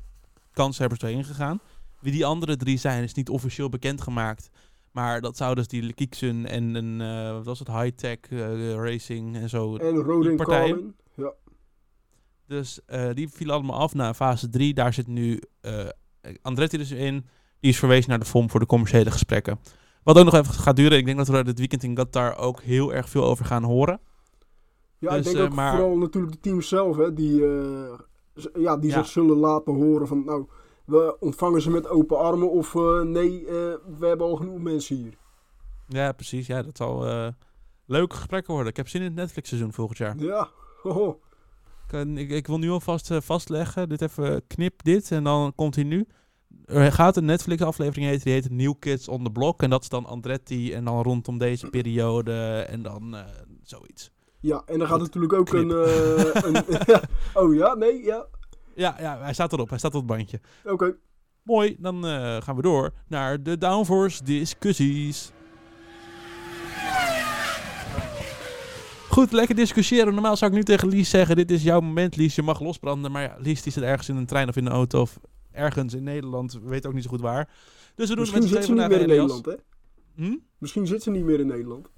kanshebbers 0.53 1.01
doorheen 1.01 1.25
gegaan. 1.25 1.61
Wie 2.01 2.13
die 2.13 2.27
andere 2.27 2.57
drie 2.57 2.79
zijn, 2.79 3.03
is 3.03 3.15
niet 3.15 3.29
officieel 3.29 3.69
bekendgemaakt. 3.69 4.51
Maar 4.91 5.21
dat 5.21 5.37
zou 5.37 5.55
dus 5.55 5.69
die 5.69 5.83
Lekiksen 5.83 6.47
en 6.47 6.75
een, 6.75 7.01
eh, 7.01 7.33
wat 7.33 7.45
was 7.45 7.59
het, 7.59 7.69
high-tech 7.69 8.19
eh, 8.31 8.75
racing 8.75 9.37
en 9.37 9.49
zo. 9.49 9.77
En 9.77 9.97
Rodin 9.97 10.37
partijen. 10.37 10.97
Ja. 11.17 11.33
Dus 12.47 12.81
die 13.15 13.29
vielen 13.29 13.55
allemaal 13.55 13.81
af 13.81 13.95
na 13.95 14.15
fase 14.15 14.49
3. 14.49 14.75
Daar 14.75 14.93
zit 14.93 15.07
nu 15.07 15.41
Andretti 16.43 16.77
dus 16.77 16.91
in. 16.91 17.27
Die 17.61 17.71
is 17.71 17.79
verwezen 17.79 18.11
naar 18.11 18.19
de 18.19 18.25
FOM 18.25 18.51
voor 18.51 18.61
de 18.61 18.67
commerciële 18.67 19.11
gesprekken. 19.11 19.59
Wat 20.03 20.19
ook 20.19 20.25
nog 20.25 20.35
even 20.35 20.55
gaat 20.55 20.77
duren. 20.77 20.99
Ik 20.99 21.05
denk 21.05 21.17
dat 21.19 21.29
we 21.29 21.45
dit 21.45 21.59
weekend 21.59 21.83
in 21.83 21.95
Qatar 21.95 22.37
ook 22.37 22.61
heel 22.63 22.95
erg 22.95 23.09
veel 23.09 23.25
over 23.25 23.45
gaan 23.45 23.63
horen. 23.65 24.01
Ja, 24.99 25.11
ik 25.11 25.17
Dus, 25.17 25.25
denk 25.25 25.37
eh, 25.37 25.43
ook 25.45 25.53
maar- 25.55 25.77
vooral 25.77 25.97
natuurlijk 25.97 26.33
de 26.33 26.41
teams 26.41 26.69
zelf, 26.69 26.97
hè, 26.97 27.13
die, 27.15 27.45
eh, 27.47 27.99
ja, 28.55 28.77
die 28.77 28.91
Ja. 28.91 28.97
zich 28.97 29.07
zullen 29.07 29.37
laten 29.37 29.75
horen 29.75 30.07
van, 30.07 30.25
nou, 30.25 30.47
we 30.85 31.17
ontvangen 31.21 31.63
ze 31.63 31.71
met 31.71 31.89
open 31.89 32.19
armen 32.19 32.51
of 32.51 32.75
eh, 32.75 33.01
nee, 33.01 33.39
eh, 33.47 33.55
we 33.99 34.07
hebben 34.07 34.27
al 34.27 34.37
genoeg 34.37 34.59
mensen 34.61 34.97
hier. 34.97 35.15
Ja, 35.89 36.13
precies. 36.13 36.47
Ja, 36.47 36.63
dat 36.63 36.77
zal 36.77 37.07
eh 37.07 37.29
leuke 37.87 38.17
gesprekken 38.17 38.53
worden. 38.53 38.71
Ik 38.71 38.77
heb 38.77 38.89
zin 38.89 39.01
in 39.01 39.07
het 39.07 39.17
Netflix 39.17 39.49
seizoen 39.49 39.73
volgend 39.73 39.99
jaar. 39.99 40.17
Ja, 40.19 40.49
hoho. 40.83 41.21
Ik, 41.91 42.07
eh, 42.07 42.17
ik, 42.17 42.31
ik 42.31 42.47
wil 42.47 42.59
nu 42.59 42.71
alvast 42.71 43.11
eh, 43.11 43.21
vastleggen. 43.21 43.89
Dit 43.89 44.03
even 44.03 44.47
knip 44.47 44.83
dit 44.83 45.11
en 45.11 45.25
dan 45.25 45.53
komt 45.55 45.75
hij 45.75 45.85
nu. 45.85 46.07
Er 46.65 46.93
gaat 46.93 47.17
een 47.17 47.25
Netflix 47.25 47.63
aflevering 47.63 48.07
heten. 48.07 48.25
Die 48.25 48.33
heet 48.33 48.51
New 48.51 48.75
Kids 48.79 49.09
on 49.09 49.25
the 49.25 49.31
Block. 49.31 49.63
En 49.63 49.71
dat 49.71 49.83
is 49.83 49.89
dan 49.89 50.07
Andretti. 50.07 50.73
En 50.73 50.85
dan 50.85 51.03
rondom 51.03 51.39
deze 51.39 51.67
periode. 51.67 52.67
En 52.69 52.83
dan 52.83 53.17
eh, 53.17 53.25
zoiets. 53.63 54.11
Ja, 54.41 54.63
en 54.67 54.79
dan 54.79 54.89
gaat 54.89 54.99
natuurlijk 55.01 55.33
ook 55.33 55.47
knip. 55.47 55.71
een... 55.71 55.85
eh, 55.85 56.43
een 56.43 57.01
oh 57.43 57.55
ja, 57.55 57.75
nee, 57.75 58.03
ja, 58.03 58.27
Ja, 58.75 58.97
ja, 59.01 59.19
hij 59.21 59.33
staat 59.33 59.53
erop. 59.53 59.69
Hij 59.69 59.79
staat 59.79 59.95
op 59.95 60.09
het 60.09 60.17
bandje. 60.17 60.41
oké. 60.65 60.97
Mooi, 61.43 61.77
dan 61.79 62.07
eh, 62.07 62.37
gaan 62.41 62.57
we 62.57 62.63
door 62.63 62.93
naar 63.09 63.43
de 63.43 63.59
downforce 63.59 64.25
discussies. 64.25 65.33
Goed, 69.11 69.33
lekker 69.33 69.55
discussiëren. 69.55 70.13
Normaal 70.13 70.37
zou 70.37 70.51
ik 70.51 70.57
nu 70.57 70.63
tegen 70.63 70.89
Lies 70.89 71.11
zeggen, 71.11 71.37
dit 71.37 71.51
is 71.51 71.63
jouw 71.63 71.81
moment 71.81 72.17
Lies, 72.17 72.35
je 72.35 72.43
mag 72.43 72.61
losbranden. 72.61 73.13
Maar 73.13 73.23
ja, 73.23 73.37
Lies 73.39 73.63
die 73.63 73.73
zit 73.73 73.83
ergens 73.83 74.09
in 74.09 74.17
een 74.17 74.27
trein 74.27 74.49
of 74.49 74.57
in 74.57 74.67
een 74.67 74.73
auto 74.73 75.01
of 75.01 75.19
ergens 75.53 75.95
in 75.95 76.03
Nederland, 76.03 76.53
we 76.53 76.69
weten 76.69 76.89
ook 76.89 76.95
niet 76.95 77.05
zo 77.05 77.11
goed 77.11 77.21
waar. 77.21 77.49
Dus 77.95 78.09
we 78.09 78.15
doen 78.15 78.25
Misschien 78.25 78.43
het 78.43 78.53
met 78.53 78.59
zit 78.59 78.65
ze 78.65 78.81
niet 78.81 78.89
meer 78.89 79.01
in 79.01 79.09
Nederland, 79.09 79.45
hè? 79.45 79.55
Hm? 80.15 80.37
Misschien 80.59 80.87
zit 80.87 81.03
ze 81.03 81.11
niet 81.11 81.25
meer 81.25 81.41
in 81.41 81.47
Nederland. 81.47 81.89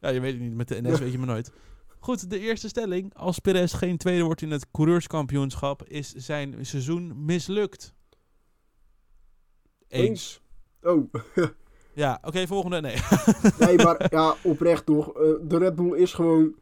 Ja, 0.00 0.08
je 0.08 0.20
weet 0.20 0.32
het 0.32 0.42
niet. 0.42 0.54
Met 0.54 0.68
de 0.68 0.82
NS 0.82 0.98
weet 0.98 1.12
je 1.12 1.18
maar 1.18 1.26
nooit. 1.26 1.52
Goed, 1.98 2.30
de 2.30 2.38
eerste 2.38 2.68
stelling. 2.68 3.14
Als 3.14 3.38
Perez 3.38 3.74
geen 3.74 3.96
tweede 3.96 4.22
wordt 4.22 4.42
in 4.42 4.50
het 4.50 4.70
coureurskampioenschap, 4.70 5.88
is 5.88 6.12
zijn 6.14 6.66
seizoen 6.66 7.24
mislukt. 7.24 7.94
Eens. 9.88 10.40
Oh, 10.82 11.12
Ja, 11.94 12.18
oké, 12.22 12.46
volgende. 12.46 12.80
Nee. 12.80 12.96
nee, 13.58 13.76
maar 13.76 14.06
ja, 14.16 14.34
oprecht 14.42 14.86
toch. 14.86 15.08
Eh, 15.08 15.22
de 15.42 15.58
Red 15.58 15.74
Bull 15.74 15.98
is 15.98 16.12
gewoon 16.12 16.54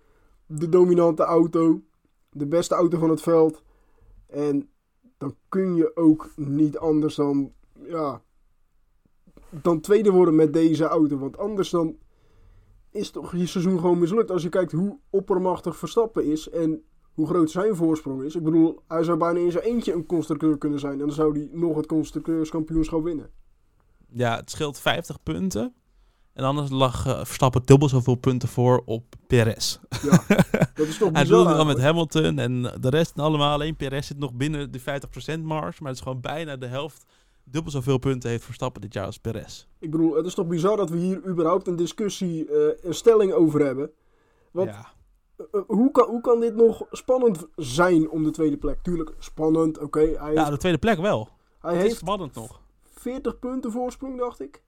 de 0.52 0.69
dominante 0.69 1.23
auto. 1.23 1.83
De 2.30 2.47
beste 2.47 2.75
auto 2.75 2.99
van 2.99 3.11
het 3.11 3.23
veld. 3.23 3.62
En 4.26 4.69
dan 5.19 5.35
kun 5.49 5.75
je 5.75 5.97
ook 5.97 6.33
niet 6.37 6.78
anders 6.78 7.14
dan, 7.14 7.52
ja, 7.83 8.23
dan 9.50 9.80
tweede 9.80 10.11
worden 10.11 10.35
met 10.35 10.52
deze 10.52 10.85
auto. 10.85 11.19
Want 11.19 11.38
anders 11.38 11.71
dan 11.71 11.97
is 12.90 13.11
toch 13.11 13.37
je 13.37 13.47
seizoen 13.47 13.78
gewoon 13.78 13.99
mislukt. 13.99 14.30
Als 14.30 14.42
je 14.42 14.49
kijkt 14.49 14.73
hoe 14.73 14.99
oppermachtig 15.11 15.76
Verstappen 15.76 16.25
is 16.25 16.49
en 16.49 16.85
hoe 17.14 17.26
groot 17.26 17.50
zijn 17.50 17.76
voorsprong 17.76 18.23
is. 18.23 18.37
Ik 18.37 18.42
bedoel, 18.42 18.83
hij 18.88 19.04
zou 19.04 19.19
bijna 19.19 19.38
in 19.38 19.52
zijn 19.52 19.64
eentje 19.64 19.92
een 19.92 20.07
constructeur 20.07 20.59
kunnen 20.59 20.78
zijn. 20.78 20.92
En 20.92 20.99
dan 20.99 21.12
zou 21.12 21.38
hij 21.38 21.49
nog 21.52 21.76
het 21.76 21.87
constructeurskampioenschap 21.87 23.02
winnen. 23.02 23.30
Ja, 24.09 24.37
het 24.37 24.50
scheelt 24.50 24.78
50 24.78 25.23
punten. 25.23 25.75
En 26.32 26.44
anders 26.44 26.70
lag 26.70 27.06
eh, 27.06 27.25
Verstappen 27.25 27.62
dubbel 27.64 27.88
zoveel 27.88 28.14
punten 28.14 28.49
voor 28.49 28.82
op 28.84 29.04
Perez. 29.26 29.78
Ja, 30.02 30.25
dat 30.75 30.87
is 30.87 30.99
toch 30.99 31.12
Hij 31.12 31.22
het 31.22 31.32
al 31.32 31.64
met. 31.64 31.80
Hamilton 31.80 32.38
en 32.38 32.62
de 32.62 32.88
rest 32.90 33.18
allemaal. 33.18 33.52
Alleen 33.52 33.76
Perez 33.76 34.06
zit 34.06 34.18
nog 34.18 34.32
binnen 34.34 34.72
de 34.72 34.80
50% 34.80 34.82
marge. 35.42 35.82
Maar 35.82 35.88
het 35.88 35.96
is 35.99 36.00
gewoon 36.00 36.20
bijna 36.20 36.56
de 36.56 36.66
helft. 36.66 37.04
Dubbel 37.44 37.70
zoveel 37.72 37.99
punten 37.99 38.30
heeft 38.30 38.44
Verstappen 38.44 38.80
dit 38.80 38.92
jaar 38.92 39.06
als 39.06 39.18
Perez. 39.18 39.66
Ik 39.78 39.90
bedoel, 39.90 40.14
het 40.16 40.26
is 40.26 40.34
toch 40.34 40.46
bizar 40.46 40.76
dat 40.76 40.90
we 40.90 40.96
hier 40.96 41.26
überhaupt 41.26 41.66
een 41.66 41.76
discussie, 41.76 42.49
eh, 42.49 42.76
een 42.82 42.94
stelling 42.94 43.32
over 43.32 43.64
hebben. 43.64 43.90
Want 44.50 44.68
Ja. 44.68 44.92
eh, 45.37 45.60
hoe, 45.66 45.90
kan, 45.90 46.08
hoe 46.08 46.20
kan 46.20 46.40
dit 46.40 46.54
nog 46.54 46.87
spannend 46.90 47.46
zijn 47.56 48.10
om 48.10 48.22
de 48.25 48.30
tweede 48.30 48.56
plek? 48.56 48.82
Tuurlijk, 48.82 49.12
spannend, 49.18 49.78
oké. 49.78 49.99
hij 50.00 50.32
ja, 50.32 50.38
heeft, 50.38 50.50
de 50.50 50.56
tweede 50.56 50.78
plek 50.78 50.99
wel. 50.99 51.28
hij 51.60 51.70
Het 51.70 51.80
is 51.80 51.87
heeft 51.87 52.00
spannend 52.00 52.34
nog. 52.34 52.60
40 52.94 53.38
punten 53.38 53.72
voorsprong, 53.72 54.18
dacht 54.18 54.40
ik. 54.40 54.62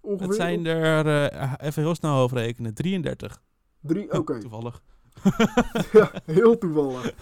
Ongeveer. 0.00 0.26
Het 0.26 0.36
zijn 0.36 0.66
er, 0.66 1.30
eh, 1.32 1.52
even 1.58 1.82
heel 1.82 1.94
snel 1.94 2.16
overrekenen, 2.16 2.74
33. 2.74 3.42
Drie, 3.80 4.12
oké. 4.18 4.38
Toevallig. 4.40 4.80
ja, 5.92 6.10
heel 6.24 6.58
toevallig. 6.58 7.12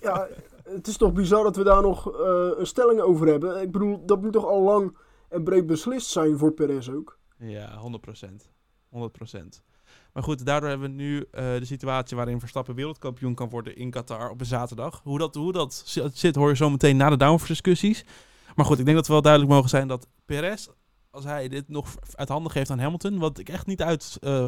ja, 0.00 0.28
het 0.62 0.86
is 0.86 0.96
toch 0.96 1.12
bizar 1.12 1.42
dat 1.42 1.56
we 1.56 1.62
daar 1.64 1.82
nog 1.82 2.12
eh, 2.12 2.50
een 2.56 2.66
stelling 2.66 3.00
over 3.00 3.26
hebben. 3.26 3.60
Ik 3.62 3.72
bedoel, 3.72 4.06
dat 4.06 4.22
moet 4.22 4.32
toch 4.32 4.44
al 4.46 4.62
lang 4.62 4.96
en 5.28 5.44
breed 5.44 5.66
beslist 5.66 6.06
zijn 6.10 6.38
voor 6.38 6.52
Perez 6.52 6.88
ook. 6.88 7.18
Ja, 7.38 7.78
100%. 7.80 8.48
100%. 8.94 9.62
Maar 10.12 10.22
goed, 10.22 10.46
daardoor 10.46 10.68
hebben 10.68 10.88
we 10.90 10.94
nu 10.94 11.24
eh, 11.30 11.44
de 11.58 11.64
situatie 11.64 12.16
waarin 12.16 12.40
Verstappen 12.40 12.74
wereldkampioen 12.74 13.34
kan 13.34 13.48
worden 13.48 13.76
in 13.76 13.90
Qatar 13.90 14.30
op 14.30 14.40
een 14.40 14.46
zaterdag. 14.46 15.00
Hoe 15.02 15.18
dat, 15.18 15.34
hoe 15.34 15.52
dat 15.52 15.82
zi- 15.84 16.08
zit 16.12 16.34
hoor 16.34 16.48
je 16.48 16.56
zo 16.56 16.70
meteen 16.70 16.96
na 16.96 17.10
de 17.10 17.16
downforce 17.16 17.52
discussies. 17.52 18.04
Maar 18.54 18.64
goed, 18.64 18.78
ik 18.78 18.84
denk 18.84 18.96
dat 18.96 19.06
we 19.06 19.12
wel 19.12 19.22
duidelijk 19.22 19.52
mogen 19.52 19.68
zijn 19.68 19.88
dat 19.88 20.06
Perez, 20.24 20.68
als 21.16 21.24
hij 21.24 21.48
dit 21.48 21.68
nog 21.68 21.94
uit 22.14 22.28
handen 22.28 22.52
geeft 22.52 22.70
aan 22.70 22.78
Hamilton, 22.78 23.18
wat 23.18 23.38
ik 23.38 23.48
echt 23.48 23.66
niet 23.66 23.82
uit 23.82 24.16
eh, 24.20 24.46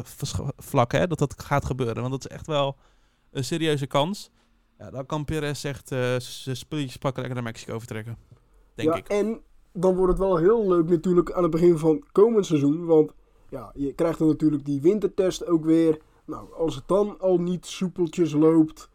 vlak 0.57 0.91
hè, 0.91 1.07
dat 1.07 1.19
dat 1.19 1.43
gaat 1.43 1.65
gebeuren. 1.65 2.01
Want 2.01 2.11
dat 2.11 2.25
is 2.25 2.35
echt 2.35 2.47
wel 2.47 2.75
een 3.31 3.43
serieuze 3.43 3.87
kans. 3.87 4.31
Ja, 4.77 4.89
dan 4.89 5.05
kan 5.05 5.25
Perez 5.25 5.65
echt 5.65 5.91
eh, 5.91 6.15
zijn 6.19 6.55
spulletjes 6.55 6.97
pakken 6.97 7.23
en 7.23 7.27
lekker 7.27 7.43
naar 7.43 7.53
Mexico 7.53 7.77
vertrekken. 7.79 8.17
Denk 8.75 8.89
ja, 8.89 8.95
ik. 8.95 9.07
En 9.07 9.41
dan 9.73 9.95
wordt 9.95 10.11
het 10.11 10.21
wel 10.21 10.37
heel 10.37 10.67
leuk 10.67 10.89
natuurlijk 10.89 11.31
aan 11.31 11.43
het 11.43 11.51
begin 11.51 11.77
van 11.77 12.03
komend 12.11 12.45
seizoen. 12.45 12.85
Want 12.85 13.11
ja, 13.49 13.71
je 13.75 13.93
krijgt 13.93 14.19
dan 14.19 14.27
natuurlijk 14.27 14.65
die 14.65 14.81
wintertest 14.81 15.45
ook 15.45 15.65
weer. 15.65 15.97
Nou, 16.25 16.53
als 16.53 16.75
het 16.75 16.87
dan 16.87 17.19
al 17.19 17.37
niet 17.37 17.65
soepeltjes 17.65 18.33
loopt. 18.33 18.89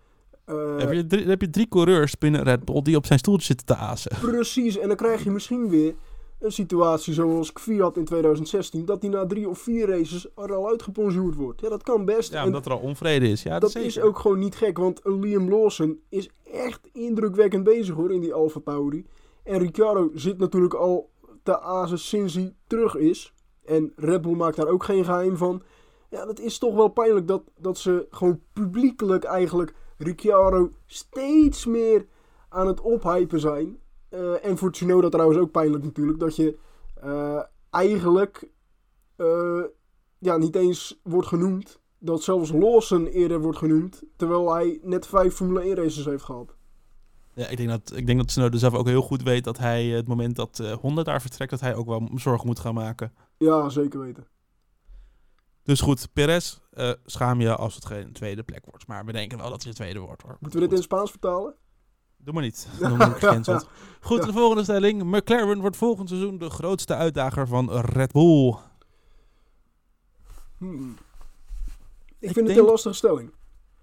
eh, 0.44 0.76
heb, 0.76 0.92
je 0.92 1.06
drie, 1.06 1.26
heb 1.26 1.40
je 1.40 1.50
drie 1.50 1.68
coureurs 1.68 2.18
binnen 2.18 2.42
Red 2.42 2.64
Bull 2.64 2.82
die 2.82 2.96
op 2.96 3.06
zijn 3.06 3.18
stoeltje 3.18 3.46
zitten 3.46 3.66
te 3.66 3.76
azen. 3.76 4.16
Precies, 4.20 4.78
en 4.78 4.88
dan 4.88 4.96
krijg 4.96 5.24
je 5.24 5.30
misschien 5.30 5.68
weer 5.68 5.94
een 6.38 6.52
situatie 6.52 7.14
zoals 7.14 7.52
Kvyat 7.52 7.96
in 7.96 8.04
2016. 8.04 8.84
Dat 8.84 9.02
hij 9.02 9.10
na 9.10 9.26
drie 9.26 9.48
of 9.48 9.58
vier 9.58 9.88
races 9.88 10.28
er 10.36 10.54
al 10.54 10.68
uitgeponjuurd 10.68 11.34
wordt. 11.34 11.60
Ja, 11.60 11.68
dat 11.68 11.82
kan 11.82 12.04
best. 12.04 12.32
Ja, 12.32 12.40
En 12.40 12.46
omdat 12.46 12.66
er 12.66 12.72
al 12.72 12.78
onvrede 12.78 13.28
is. 13.28 13.42
Ja, 13.42 13.58
dat 13.58 13.70
zeker. 13.70 13.88
is 13.88 14.00
ook 14.00 14.18
gewoon 14.18 14.38
niet 14.38 14.56
gek, 14.56 14.78
want 14.78 15.00
Liam 15.02 15.48
Lawson 15.50 16.00
is 16.08 16.30
echt 16.52 16.88
indrukwekkend 16.92 17.64
bezig 17.64 17.94
hoor 17.94 18.12
in 18.12 18.20
die 18.20 18.34
Alfa 18.34 18.60
Tauri. 18.64 19.06
En 19.42 19.58
Ricciardo 19.58 20.10
zit 20.14 20.38
natuurlijk 20.38 20.74
al 20.74 21.10
te 21.42 21.60
azen 21.60 21.98
sinds 21.98 22.34
hij 22.34 22.54
terug 22.66 22.96
is. 22.96 23.34
En 23.64 23.92
Red 23.96 24.22
Bull 24.22 24.34
maakt 24.34 24.56
daar 24.56 24.68
ook 24.68 24.84
geen 24.84 25.04
geheim 25.04 25.36
van. 25.36 25.62
Ja, 26.10 26.24
dat 26.24 26.40
is 26.40 26.58
toch 26.58 26.74
wel 26.74 26.88
pijnlijk 26.88 27.28
dat, 27.28 27.42
dat 27.58 27.78
ze 27.78 28.06
gewoon 28.10 28.40
publiekelijk 28.52 29.24
eigenlijk 29.24 29.74
Ricciardo 29.98 30.70
steeds 30.86 31.66
meer 31.66 32.06
aan 32.48 32.66
het 32.66 32.80
ophypen 32.80 33.40
zijn. 33.40 33.78
Eh, 34.14 34.44
en 34.44 34.58
voor 34.58 34.72
Tsunoda 34.72 35.08
trouwens 35.08 35.38
ook 35.38 35.50
pijnlijk 35.50 35.84
natuurlijk. 35.84 36.18
Dat 36.18 36.36
je 36.36 36.58
eh, 36.94 37.42
eigenlijk 37.70 38.48
eh, 39.16 39.62
ja, 40.18 40.36
niet 40.36 40.56
eens 40.56 41.00
wordt 41.02 41.28
genoemd. 41.28 41.80
Dat 41.98 42.22
zelfs 42.22 42.52
Lawson 42.52 43.06
eerder 43.06 43.40
wordt 43.40 43.58
genoemd. 43.58 44.02
Terwijl 44.16 44.54
hij 44.54 44.78
net 44.82 45.06
vijf 45.06 45.34
Formule 45.34 45.60
1 45.60 45.74
races 45.74 46.04
heeft 46.04 46.24
gehad. 46.24 46.56
Ja, 47.34 47.48
ik 47.48 47.56
denk 47.56 47.68
dat, 47.68 47.92
ik 47.96 48.06
denk 48.06 48.18
dat 48.18 48.28
Tsunoda 48.28 48.58
zelf 48.58 48.74
ook 48.74 48.86
heel 48.86 49.02
goed 49.02 49.22
weet 49.22 49.44
dat 49.44 49.58
hij 49.58 49.86
het 49.86 50.08
moment 50.08 50.36
dat 50.36 50.58
Honda 50.80 51.02
daar 51.02 51.20
vertrekt, 51.20 51.50
dat 51.50 51.60
hij 51.60 51.74
ook 51.74 51.86
wel 51.86 52.10
zorgen 52.14 52.46
moet 52.46 52.58
gaan 52.58 52.74
maken. 52.74 53.12
Ja, 53.38 53.68
zeker 53.68 54.00
weten. 54.00 54.26
Dus 55.62 55.80
goed, 55.80 56.08
Perez, 56.12 56.58
schaam 57.04 57.40
je 57.40 57.56
als 57.56 57.74
het 57.74 57.84
geen 57.84 58.12
tweede 58.12 58.42
plek 58.42 58.64
wordt. 58.64 58.86
Maar 58.86 59.04
we 59.04 59.12
denken 59.12 59.38
wel 59.38 59.50
dat 59.50 59.62
hij 59.62 59.70
de 59.70 59.76
tweede 59.76 59.98
wordt 59.98 60.22
hoor. 60.22 60.36
Moeten 60.40 60.60
we 60.60 60.66
dit 60.66 60.70
in 60.70 60.82
het 60.82 60.84
Spaans 60.84 61.10
vertalen? 61.10 61.54
Doe 62.24 62.34
maar 62.34 62.42
niet. 62.42 62.68
Dan 62.80 62.96
word 62.96 63.08
ik 63.10 63.14
gecanceld. 63.16 63.68
Goed, 64.00 64.22
de 64.22 64.32
volgende 64.32 64.62
stelling. 64.62 65.02
McLaren 65.02 65.60
wordt 65.60 65.76
volgend 65.76 66.08
seizoen 66.08 66.38
de 66.38 66.50
grootste 66.50 66.94
uitdager 66.94 67.46
van 67.48 67.70
Red 67.70 68.12
Bull. 68.12 68.54
Hmm. 70.58 70.96
Ik, 72.18 72.28
Ik 72.28 72.32
vind 72.32 72.48
het 72.48 72.56
een 72.56 72.64
lastige 72.64 72.94
stelling. 72.94 73.32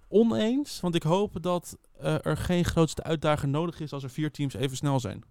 Oneens, 0.08 0.80
want 0.80 0.96
ik 0.96 1.04
hoop 1.04 1.44
dat 1.44 1.78
eh, 2.00 2.26
er 2.26 2.38
geen 2.38 2.66
grootste 2.66 3.04
uitdager 3.04 3.48
nodig 3.48 3.80
is 3.80 3.94
als 3.94 4.04
er 4.04 4.10
vier 4.10 4.32
teams 4.32 4.54
even 4.54 4.78
snel 4.78 5.00
zijn. 5.00 5.24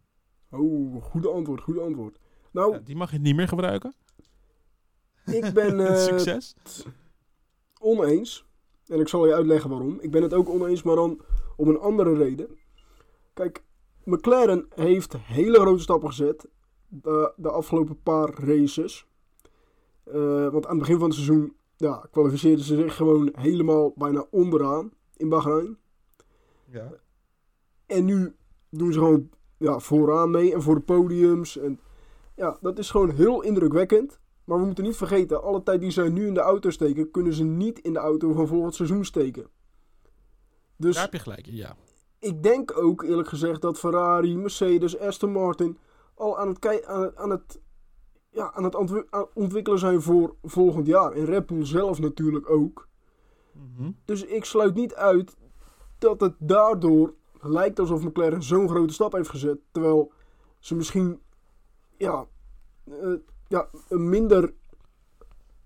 Oh, 0.50 1.02
goede 1.02 1.28
antwoord, 1.28 1.60
goede 1.60 1.80
antwoord. 1.80 2.18
Nou, 2.50 2.72
Ja, 2.72 2.78
die 2.78 2.96
mag 2.96 3.10
je 3.10 3.18
niet 3.18 3.36
meer 3.36 3.48
gebruiken. 3.48 3.94
ik 5.24 5.52
ben 5.52 5.80
eh, 5.86 5.96
Succes. 6.04 6.54
oneens. 7.80 8.44
En 8.86 9.00
ik 9.00 9.08
zal 9.08 9.26
je 9.26 9.34
uitleggen 9.34 9.70
waarom. 9.70 9.98
Ik 10.00 10.10
ben 10.10 10.22
het 10.22 10.34
ook 10.34 10.48
oneens, 10.48 10.82
maar 10.82 10.96
dan 10.96 11.20
om 11.56 11.68
een 11.68 11.78
andere 11.78 12.14
reden. 12.16 12.58
Kijk, 13.40 13.62
McLaren 14.04 14.66
heeft 14.74 15.16
hele 15.16 15.60
grote 15.60 15.82
stappen 15.82 16.08
gezet 16.08 16.48
de, 16.88 17.32
de 17.36 17.50
afgelopen 17.50 18.02
paar 18.02 18.34
races. 18.34 19.06
Eh, 20.04 20.48
want 20.48 20.66
aan 20.66 20.70
het 20.70 20.78
begin 20.78 20.98
van 20.98 21.04
het 21.04 21.14
seizoen 21.14 21.56
ja, 21.76 22.08
kwalificeerden 22.10 22.64
ze 22.64 22.76
zich 22.76 22.96
gewoon 22.96 23.32
helemaal 23.32 23.92
bijna 23.96 24.26
onderaan 24.30 24.92
in 25.16 25.28
Bahrein. 25.28 25.78
Ja. 26.64 26.92
En 27.86 28.04
nu 28.04 28.36
doen 28.70 28.92
ze 28.92 28.98
gewoon 28.98 29.30
ja, 29.56 29.78
vooraan 29.78 30.30
mee 30.30 30.54
en 30.54 30.62
voor 30.62 30.74
de 30.74 30.80
podiums. 30.80 31.58
En 31.58 31.80
ja, 32.36 32.58
dat 32.60 32.78
is 32.78 32.90
gewoon 32.90 33.10
heel 33.10 33.42
indrukwekkend. 33.42 34.20
Maar 34.44 34.58
we 34.58 34.64
moeten 34.64 34.84
niet 34.84 34.96
vergeten, 34.96 35.42
alle 35.42 35.62
tijd 35.62 35.80
die 35.80 35.90
zij 35.90 36.08
nu 36.08 36.26
in 36.26 36.34
de 36.34 36.40
auto 36.40 36.70
steken, 36.70 37.10
kunnen 37.10 37.32
ze 37.32 37.44
niet 37.44 37.78
in 37.78 37.92
de 37.92 37.98
auto 37.98 38.32
van 38.32 38.46
volgend 38.46 38.74
seizoen 38.74 39.04
steken. 39.04 39.46
Dus 40.76 40.94
Daar 40.94 41.04
heb 41.04 41.12
je 41.12 41.18
gelijk 41.18 41.46
in, 41.46 41.56
ja. 41.56 41.76
Ik 42.20 42.42
denk 42.42 42.78
ook 42.78 43.02
eerlijk 43.02 43.28
gezegd 43.28 43.60
dat 43.60 43.78
Ferrari, 43.78 44.36
Mercedes, 44.36 44.98
Aston 44.98 45.32
Martin 45.32 45.78
al 46.14 46.38
aan 46.38 46.48
het, 46.48 46.86
aan 46.86 47.02
het, 47.02 47.16
aan 47.16 47.30
het, 47.30 47.60
ja, 48.30 48.52
aan 48.52 48.64
het 48.64 48.74
ontwi- 48.74 49.06
aan 49.10 49.20
het 49.20 49.30
ontwikkelen 49.34 49.78
zijn 49.78 50.02
voor 50.02 50.34
volgend 50.42 50.86
jaar. 50.86 51.12
En 51.12 51.24
Red 51.24 51.46
Bull 51.46 51.64
zelf 51.64 51.98
natuurlijk 51.98 52.50
ook. 52.50 52.88
Mhm. 53.52 53.90
Dus 54.04 54.24
ik 54.24 54.44
sluit 54.44 54.74
niet 54.74 54.94
uit 54.94 55.36
dat 55.98 56.20
het 56.20 56.34
daardoor 56.38 57.14
lijkt 57.40 57.78
alsof 57.78 58.02
McLaren 58.02 58.42
zo'n 58.42 58.68
grote 58.68 58.92
stap 58.92 59.12
heeft 59.12 59.28
gezet. 59.28 59.58
Terwijl 59.72 60.12
ze 60.58 60.74
misschien 60.74 61.20
ja, 61.96 62.26
eh, 62.84 63.14
ja, 63.48 63.68
een 63.88 64.08
minder 64.08 64.54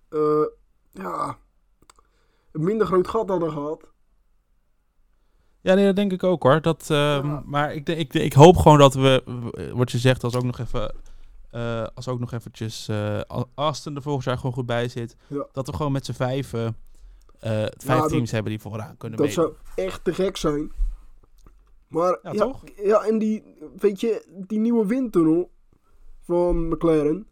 eh, 0.09 0.47
ja, 0.91 1.39
een 2.53 2.65
minder 2.65 2.87
groot 2.87 3.09
gat 3.09 3.29
hadden 3.29 3.51
gehad. 3.51 3.94
Ja, 5.65 5.75
nee, 5.75 5.85
dat 5.85 5.97
denk 5.97 6.13
ik 6.13 6.23
ook 6.23 6.43
hoor. 6.43 6.61
Dat, 6.61 6.85
Ja. 6.89 7.43
Maar 7.47 7.75
ik, 7.75 7.87
denk- 7.87 7.99
ik, 7.99 8.15
ik 8.15 8.33
hoop 8.33 8.57
gewoon 8.57 8.79
dat 8.79 8.95
we, 8.95 9.23
wat 9.75 9.91
je 9.91 9.99
zegt, 9.99 10.25
als 10.25 10.35
ook 10.37 10.43
nog 10.45 10.59
even, 10.59 10.95
eh, 11.51 11.87
als 11.95 12.09
ook 12.09 12.19
nog 12.21 12.33
eventjes 12.33 12.89
eh, 12.89 13.21
Al- 13.27 13.49
Aston 13.55 13.97
er 13.97 14.03
volgend 14.03 14.25
jaar 14.25 14.37
gewoon 14.37 14.53
goed 14.53 14.67
bij 14.67 14.89
zit, 14.89 15.17
Ja. 15.27 15.47
dat 15.53 15.67
we 15.67 15.73
gewoon 15.77 15.93
met 15.93 16.05
z'n 16.05 16.13
vijven 16.13 16.77
eh, 17.41 17.65
vijf 17.77 18.05
teams 18.05 18.31
hebben 18.31 18.51
die 18.53 18.61
vooraan 18.61 18.97
kunnen 18.97 19.19
Dat 19.19 19.27
meedoen. 19.27 19.45
zou 19.75 19.87
echt 19.89 20.05
te 20.05 20.15
gek 20.15 20.37
zijn. 20.37 20.73
Maar 21.89 22.19
Ja, 22.23 22.33
ja, 22.33 22.39
toch? 22.39 22.63
ja, 22.83 23.03
en 23.05 23.19
die, 23.19 23.43
weet 23.77 24.01
je, 24.01 24.27
die 24.47 24.59
nieuwe 24.59 24.87
windtunnel 24.87 25.51
van 26.21 26.69
McLaren, 26.69 27.27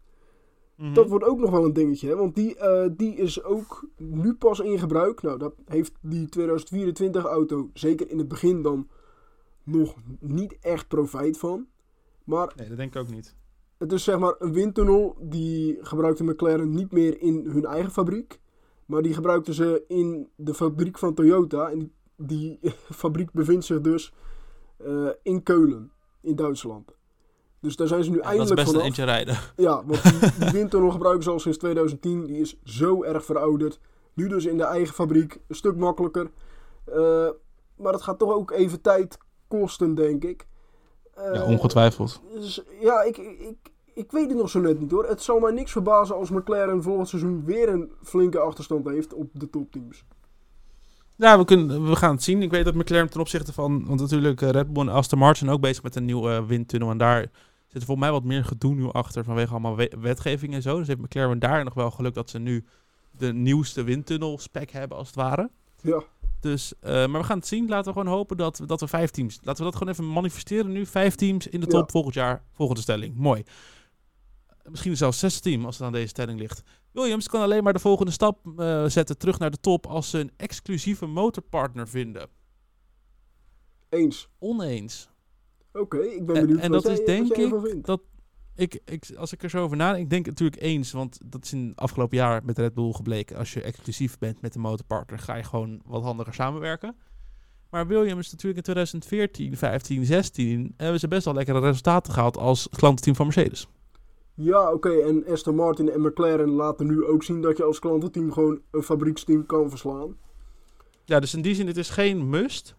Mhm. 0.77 0.93
dat 0.93 1.09
wordt 1.09 1.25
ook 1.25 1.39
nog 1.39 1.49
wel 1.49 1.65
een 1.65 1.73
dingetje. 1.73 2.07
Hè? 2.07 2.15
Want 2.15 2.35
die, 2.35 2.55
eh, 2.57 2.89
die 2.97 3.15
is 3.15 3.43
ook 3.43 3.87
nu 3.97 4.33
pas 4.33 4.59
in 4.59 4.79
gebruik. 4.79 5.21
Nou, 5.21 5.37
daar 5.39 5.51
heeft 5.65 5.93
die 6.01 6.29
2024 6.29 7.23
auto, 7.25 7.69
zeker 7.73 8.09
in 8.09 8.17
het 8.17 8.27
begin 8.27 8.61
dan, 8.61 8.87
nog 9.63 9.95
niet 10.19 10.57
echt 10.59 10.87
profijt 10.87 11.37
van. 11.37 11.67
Maar 12.23 12.53
Nee, 12.55 12.67
dat 12.67 12.77
denk 12.77 12.95
ik 12.95 13.01
ook 13.01 13.09
niet. 13.09 13.35
het 13.77 13.91
is 13.91 14.03
zeg 14.03 14.19
maar 14.19 14.35
een 14.39 14.53
windtunnel, 14.53 15.17
die 15.21 15.77
gebruikte 15.81 16.23
McLaren 16.23 16.69
niet 16.73 16.91
meer 16.91 17.21
in 17.21 17.45
hun 17.49 17.65
eigen 17.65 17.91
fabriek. 17.91 18.39
Maar 18.85 19.01
die 19.01 19.13
gebruikten 19.13 19.53
ze 19.53 19.83
in 19.87 20.29
de 20.35 20.53
fabriek 20.53 20.97
van 20.97 21.13
Toyota. 21.13 21.69
En 21.69 21.79
die, 21.79 22.57
die 22.61 22.71
fabriek 23.03 23.31
bevindt 23.31 23.65
zich 23.65 23.81
dus 23.81 24.13
eh, 24.77 25.09
in 25.23 25.43
Keulen, 25.43 25.91
in 26.21 26.35
Duitsland. 26.35 26.95
Dus 27.63 27.75
daar 27.75 27.87
zijn 27.87 28.03
ze 28.03 28.09
nu 28.09 28.15
Ja, 28.17 28.21
dat 28.23 28.31
is 28.31 28.37
eindelijk 28.37 28.55
best 28.65 28.67
een 28.67 28.73
vanaf. 28.81 28.87
eentje 28.87 29.03
rijden. 29.03 29.37
Ja, 29.55 29.83
want 29.85 30.03
die, 30.03 30.49
windtunnel 30.59 30.89
gebruiken 30.91 31.23
ze 31.23 31.29
al 31.29 31.39
sinds 31.39 31.57
2010. 31.57 32.25
Die 32.25 32.39
is 32.39 32.57
zo 32.63 33.03
erg 33.03 33.25
verouderd. 33.25 33.79
Nu 34.13 34.27
dus 34.27 34.45
in 34.45 34.57
de 34.57 34.63
eigen 34.63 34.93
fabriek. 34.93 35.39
Een 35.47 35.55
stuk 35.55 35.75
makkelijker. 35.75 36.31
Eh, 36.85 37.27
maar 37.77 37.91
dat 37.91 38.01
gaat 38.01 38.19
toch 38.19 38.33
ook 38.33 38.51
even 38.51 38.81
tijd 38.81 39.17
kosten, 39.47 39.95
denk 39.95 40.23
ik. 40.23 40.47
Eh, 41.13 41.33
Ja, 41.33 41.43
ongetwijfeld. 41.45 42.21
dus, 42.33 42.61
ja, 42.81 43.01
ik, 43.01 43.17
ik, 43.17 43.57
ik 43.93 44.11
weet 44.11 44.29
het 44.29 44.37
nog 44.37 44.49
zo 44.49 44.59
net 44.59 44.79
niet 44.79 44.91
hoor. 44.91 45.07
Het 45.07 45.21
zal 45.21 45.39
mij 45.39 45.51
niks 45.51 45.71
verbazen 45.71 46.15
als 46.15 46.29
McLaren 46.29 46.83
volgend 46.83 47.07
seizoen 47.09 47.43
weer 47.45 47.69
een 47.69 47.91
flinke 48.03 48.39
achterstand 48.39 48.87
heeft 48.87 49.13
op 49.13 49.29
de 49.33 49.49
topteams. 49.49 50.03
Ja, 51.15 51.37
we, 51.37 51.45
kunnen, 51.45 51.89
we 51.89 51.95
gaan 51.95 52.11
het 52.13 52.23
zien. 52.23 52.41
Ik 52.41 52.51
weet 52.51 52.65
dat 52.65 52.73
McLaren 52.73 53.09
ten 53.09 53.19
opzichte 53.19 53.53
van... 53.53 53.85
Want 53.87 53.99
natuurlijk 53.99 54.41
eh, 54.41 54.49
Red 54.49 54.73
Bull 54.73 54.87
en 54.87 54.93
Aston 54.93 55.19
Martin 55.19 55.49
ook 55.49 55.61
bezig 55.61 55.83
met 55.83 55.95
een 55.95 56.05
nieuwe 56.05 56.31
eh, 56.31 56.45
windtunnel. 56.45 56.89
En 56.89 56.97
daar 56.97 57.25
zit 57.73 57.83
volgens 57.83 57.99
mij 58.07 58.11
wat 58.11 58.23
meer 58.23 58.45
gedoe 58.45 58.75
nu 58.75 58.91
achter 58.91 59.23
vanwege 59.23 59.51
allemaal 59.51 59.75
we- 59.75 59.93
wetgeving 59.99 60.53
en 60.53 60.61
zo. 60.61 60.77
Dus 60.77 60.87
heeft 60.87 60.99
McLaren 61.01 61.39
daar 61.39 61.63
nog 61.63 61.73
wel 61.73 61.91
geluk 61.91 62.13
dat 62.13 62.29
ze 62.29 62.39
nu 62.39 62.65
de 63.11 63.33
nieuwste 63.33 63.83
windtunnel 63.83 64.37
spec 64.37 64.69
hebben 64.69 64.97
als 64.97 65.07
het 65.07 65.15
ware. 65.15 65.49
Ja, 65.81 66.03
Dus, 66.39 66.73
eh, 66.79 66.91
maar 66.91 67.21
we 67.21 67.23
gaan 67.27 67.37
het 67.37 67.47
zien. 67.47 67.67
Laten 67.67 67.93
we 67.93 67.99
gewoon 67.99 68.15
hopen 68.15 68.37
dat, 68.37 68.61
dat 68.65 68.79
we 68.79 68.87
vijf 68.87 69.09
teams... 69.09 69.39
Laten 69.41 69.63
we 69.65 69.69
dat 69.71 69.75
gewoon 69.79 69.93
even 69.93 70.11
manifesteren 70.11 70.71
nu. 70.71 70.85
Vijf 70.85 71.15
teams 71.15 71.47
in 71.47 71.59
de 71.59 71.67
top 71.67 71.85
Ja. 71.85 71.91
volgend 71.91 72.13
jaar. 72.13 72.43
Volgende 72.51 72.81
stelling. 72.81 73.15
Mooi. 73.15 73.43
Misschien 74.69 74.97
zelfs 74.97 75.19
zes 75.19 75.39
team 75.39 75.65
als 75.65 75.77
het 75.77 75.85
aan 75.85 75.91
deze 75.91 76.07
stelling 76.07 76.39
ligt. 76.39 76.61
Williams 76.91 77.27
kan 77.27 77.41
alleen 77.41 77.63
maar 77.63 77.73
de 77.73 77.79
volgende 77.79 78.11
stap 78.11 78.59
eh, 78.59 78.85
zetten 78.85 79.17
terug 79.17 79.39
naar 79.39 79.51
de 79.51 79.59
top 79.59 79.85
als 79.87 80.09
ze 80.09 80.19
een 80.19 80.31
exclusieve 80.37 81.05
motorpartner 81.05 81.87
vinden. 81.87 82.27
eens. 83.89 84.27
Oneens. 84.39 85.09
Oké, 85.73 85.97
ik 85.97 86.25
ben 86.25 86.35
En- 86.35 86.41
benieuwd 86.41 86.61
en 86.61 86.71
wat 86.71 86.83
dat 86.83 86.99
is 86.99 87.05
denk 87.05 87.33
ik 87.33 87.85
dat 87.85 88.01
ik, 88.55 88.81
ik, 88.85 89.11
als 89.17 89.33
ik 89.33 89.43
er 89.43 89.49
zo 89.49 89.63
over 89.63 89.77
nadenk, 89.77 90.03
ik 90.03 90.09
denk 90.09 90.25
natuurlijk 90.25 90.61
eens, 90.61 90.91
want 90.91 91.19
dat 91.25 91.43
is 91.43 91.53
in 91.53 91.67
het 91.67 91.79
afgelopen 91.79 92.17
jaar 92.17 92.41
met 92.45 92.57
Red 92.57 92.73
Bull 92.73 92.91
gebleken. 92.91 93.37
Als 93.37 93.53
je 93.53 93.61
exclusief 93.61 94.17
bent 94.17 94.41
met 94.41 94.53
de 94.53 94.59
motorpartner, 94.59 95.19
ga 95.19 95.35
je 95.35 95.43
gewoon 95.43 95.81
wat 95.85 96.03
handiger 96.03 96.33
samenwerken. 96.33 96.95
Maar 97.69 97.87
Williams 97.87 98.31
natuurlijk 98.31 98.57
in 98.57 98.73
2014, 98.73 99.57
15, 99.57 100.05
16 100.05 100.73
hebben 100.77 100.99
ze 100.99 101.07
best 101.07 101.25
wel 101.25 101.33
lekkere 101.33 101.59
resultaten 101.59 102.13
gehaald 102.13 102.37
als 102.37 102.67
klantenteam 102.69 103.15
van 103.15 103.25
Mercedes. 103.25 103.67
Ja, 104.33 104.71
oké. 104.71 104.89
En 104.89 105.25
Aston 105.27 105.55
Martin 105.55 105.89
en 105.91 106.01
McLaren 106.01 106.49
laten 106.49 106.87
nu 106.87 107.05
ook 107.05 107.23
zien 107.23 107.41
dat 107.41 107.57
je 107.57 107.63
als 107.63 107.79
klantenteam 107.79 108.31
gewoon 108.31 108.61
een 108.71 108.83
fabrieksteam 108.83 109.45
kan 109.45 109.69
verslaan. 109.69 110.17
Ja, 111.05 111.19
dus 111.19 111.33
in 111.33 111.41
die 111.41 111.55
zin, 111.55 111.67
het 111.67 111.77
is 111.77 111.89
geen 111.89 112.29
must. 112.29 112.75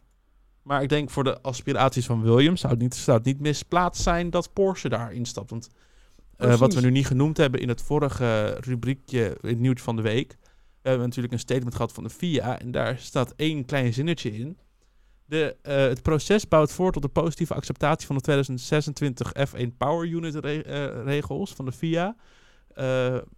Maar 0.64 0.82
ik 0.82 0.88
denk 0.88 1.10
voor 1.10 1.24
de 1.24 1.40
aspiraties 1.42 2.06
van 2.06 2.22
Williams 2.22 2.60
zou 2.60 2.72
het 2.72 2.82
niet, 2.82 2.94
zou 2.94 3.16
het 3.16 3.26
niet 3.26 3.40
misplaatst 3.40 4.02
zijn 4.02 4.30
dat 4.30 4.52
Porsche 4.52 4.88
daar 4.88 5.12
instapt. 5.12 5.50
Want 5.50 5.68
eh, 6.36 6.54
wat 6.56 6.74
we 6.74 6.80
nu 6.80 6.90
niet 6.90 7.06
genoemd 7.06 7.36
hebben 7.36 7.60
in 7.60 7.68
het 7.68 7.82
vorige 7.82 8.56
rubriekje, 8.60 9.36
het 9.40 9.58
nieuws 9.58 9.82
van 9.82 9.96
de 9.96 10.02
week. 10.02 10.36
We 10.82 10.88
hebben 10.88 11.06
natuurlijk 11.06 11.32
een 11.34 11.40
statement 11.40 11.74
gehad 11.74 11.92
van 11.92 12.04
de 12.04 12.10
FIA. 12.10 12.58
En 12.58 12.70
daar 12.70 12.98
staat 12.98 13.32
één 13.36 13.64
klein 13.64 13.92
zinnetje 13.92 14.32
in. 14.32 14.58
De, 15.26 15.56
eh, 15.62 15.76
het 15.76 16.02
proces 16.02 16.48
bouwt 16.48 16.72
voort 16.72 16.92
tot 16.92 17.02
de 17.02 17.08
positieve 17.08 17.54
acceptatie 17.54 18.06
van 18.06 18.16
de 18.16 18.22
2026 18.22 19.32
F1 19.48 19.76
Power 19.76 20.08
Unit 20.08 20.34
re- 20.34 20.58
eh, 20.60 21.04
regels 21.04 21.52
van 21.52 21.64
de 21.64 21.72
FIA. 21.72 22.16